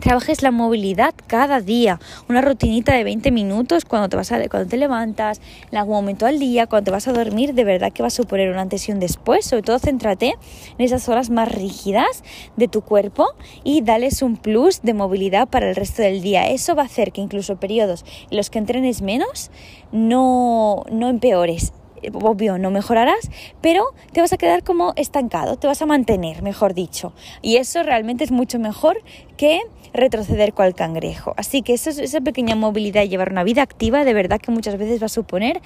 trabajes 0.00 0.42
la 0.42 0.50
movilidad 0.50 1.14
cada 1.26 1.60
día, 1.60 2.00
una 2.28 2.40
rutinita 2.40 2.94
de 2.94 3.04
20 3.04 3.30
minutos 3.30 3.84
cuando 3.84 4.08
te 4.08 4.16
vas 4.16 4.32
a, 4.32 4.48
cuando 4.48 4.68
te 4.68 4.76
levantas, 4.76 5.40
en 5.70 5.78
algún 5.78 5.96
momento 5.96 6.26
al 6.26 6.38
día, 6.38 6.66
cuando 6.66 6.86
te 6.86 6.90
vas 6.90 7.08
a 7.08 7.12
dormir, 7.12 7.54
de 7.54 7.64
verdad 7.64 7.92
que 7.92 8.02
va 8.02 8.08
a 8.08 8.10
suponer 8.10 8.50
un 8.50 8.58
antes 8.58 8.88
y 8.88 8.92
un 8.92 9.00
después, 9.00 9.44
sobre 9.44 9.62
todo 9.62 9.78
céntrate 9.78 10.34
en 10.78 10.84
esas 10.84 11.08
horas 11.08 11.30
más 11.30 11.50
rígidas 11.50 12.22
de 12.56 12.68
tu 12.68 12.82
cuerpo 12.82 13.26
y 13.64 13.82
dales 13.82 14.22
un 14.22 14.36
plus 14.36 14.82
de 14.82 14.94
movilidad 14.94 15.48
para 15.48 15.68
el 15.68 15.76
resto 15.76 16.02
del 16.02 16.22
día. 16.22 16.48
Eso 16.48 16.74
va 16.74 16.82
a 16.82 16.86
hacer 16.86 17.12
que 17.12 17.20
incluso 17.20 17.56
periodos 17.56 18.04
en 18.30 18.36
los 18.36 18.50
que 18.50 18.58
entrenes 18.58 19.02
menos 19.02 19.50
no, 19.92 20.84
no 20.90 21.08
empeores, 21.08 21.72
obvio 22.12 22.58
no 22.58 22.70
mejorarás, 22.70 23.30
pero 23.60 23.84
te 24.12 24.20
vas 24.20 24.32
a 24.32 24.36
quedar 24.36 24.62
como 24.62 24.92
estancado, 24.96 25.56
te 25.56 25.66
vas 25.66 25.82
a 25.82 25.86
mantener, 25.86 26.42
mejor 26.42 26.74
dicho. 26.74 27.12
Y 27.42 27.56
eso 27.56 27.82
realmente 27.82 28.24
es 28.24 28.30
mucho 28.30 28.58
mejor 28.58 29.02
que 29.36 29.60
retroceder 29.92 30.52
cual 30.52 30.74
cangrejo. 30.74 31.34
Así 31.36 31.62
que 31.62 31.74
esa 31.74 32.20
pequeña 32.20 32.56
movilidad 32.56 33.02
y 33.02 33.08
llevar 33.08 33.32
una 33.32 33.44
vida 33.44 33.62
activa 33.62 34.04
de 34.04 34.14
verdad 34.14 34.40
que 34.40 34.50
muchas 34.50 34.78
veces 34.78 35.00
va 35.00 35.06
a 35.06 35.10
suponer 35.10 35.60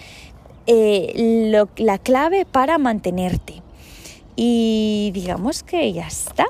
eh, 0.66 1.51
la 1.76 1.99
clave 1.99 2.44
para 2.44 2.78
mantenerte. 2.78 3.62
Y 4.36 5.11
digamos 5.12 5.62
que 5.62 5.92
ya 5.92 6.07
está. 6.07 6.46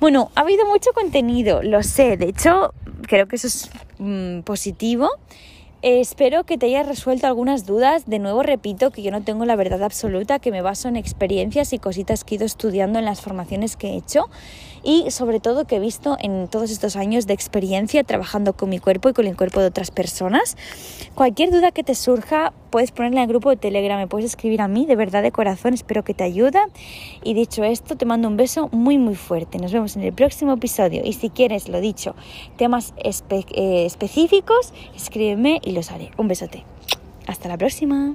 Bueno, 0.00 0.30
ha 0.34 0.40
habido 0.40 0.66
mucho 0.66 0.90
contenido, 0.92 1.62
lo 1.62 1.82
sé. 1.82 2.16
De 2.16 2.26
hecho, 2.26 2.72
creo 3.02 3.26
que 3.26 3.36
eso 3.36 3.46
es 3.46 3.70
mm, 3.98 4.40
positivo. 4.40 5.08
espero 5.82 6.44
que 6.44 6.58
te 6.58 6.66
hayas 6.66 6.86
resuelto 6.86 7.26
algunas 7.26 7.66
dudas. 7.66 8.06
De 8.06 8.18
nuevo 8.18 8.42
repito 8.42 8.90
que 8.90 9.02
yo 9.02 9.10
no 9.10 9.22
tengo 9.22 9.44
la 9.44 9.56
verdad 9.56 9.82
absoluta, 9.82 10.38
que 10.38 10.50
me 10.50 10.62
baso 10.62 10.88
en 10.88 10.96
experiencias 10.96 11.72
y 11.72 11.78
cositas 11.78 12.24
que 12.24 12.34
he 12.34 12.36
ido 12.36 12.46
estudiando 12.46 12.98
en 12.98 13.04
las 13.04 13.20
formaciones 13.22 13.76
que 13.76 13.88
he 13.88 13.96
hecho 13.96 14.26
y 14.86 15.10
sobre 15.10 15.40
todo 15.40 15.66
que 15.66 15.76
he 15.76 15.80
visto 15.80 16.16
en 16.20 16.46
todos 16.46 16.70
estos 16.70 16.94
años 16.94 17.26
de 17.26 17.34
experiencia 17.34 18.04
trabajando 18.04 18.52
con 18.52 18.70
mi 18.70 18.78
cuerpo 18.78 19.08
y 19.08 19.12
con 19.12 19.26
el 19.26 19.36
cuerpo 19.36 19.58
de 19.60 19.66
otras 19.66 19.90
personas. 19.90 20.56
Cualquier 21.16 21.50
duda 21.50 21.72
que 21.72 21.82
te 21.82 21.96
surja, 21.96 22.52
puedes 22.70 22.92
ponerla 22.92 23.18
en 23.18 23.22
el 23.24 23.28
grupo 23.28 23.50
de 23.50 23.56
Telegram, 23.56 23.98
me 23.98 24.06
puedes 24.06 24.26
escribir 24.26 24.60
a 24.60 24.68
mí, 24.68 24.86
de 24.86 24.94
verdad 24.94 25.24
de 25.24 25.32
corazón, 25.32 25.74
espero 25.74 26.04
que 26.04 26.14
te 26.14 26.22
ayude. 26.22 26.60
Y 27.24 27.34
dicho 27.34 27.64
esto, 27.64 27.96
te 27.96 28.06
mando 28.06 28.28
un 28.28 28.36
beso 28.36 28.68
muy 28.70 28.96
muy 28.96 29.16
fuerte. 29.16 29.58
Nos 29.58 29.72
vemos 29.72 29.96
en 29.96 30.02
el 30.02 30.12
próximo 30.12 30.52
episodio 30.52 31.02
y 31.04 31.14
si 31.14 31.30
quieres, 31.30 31.68
lo 31.68 31.80
dicho, 31.80 32.14
temas 32.56 32.94
eh, 32.98 33.86
específicos, 33.86 34.72
escríbeme 34.94 35.60
y 35.64 35.72
los 35.72 35.90
haré. 35.90 36.12
Un 36.16 36.28
besote. 36.28 36.64
Hasta 37.26 37.48
la 37.48 37.58
próxima. 37.58 38.14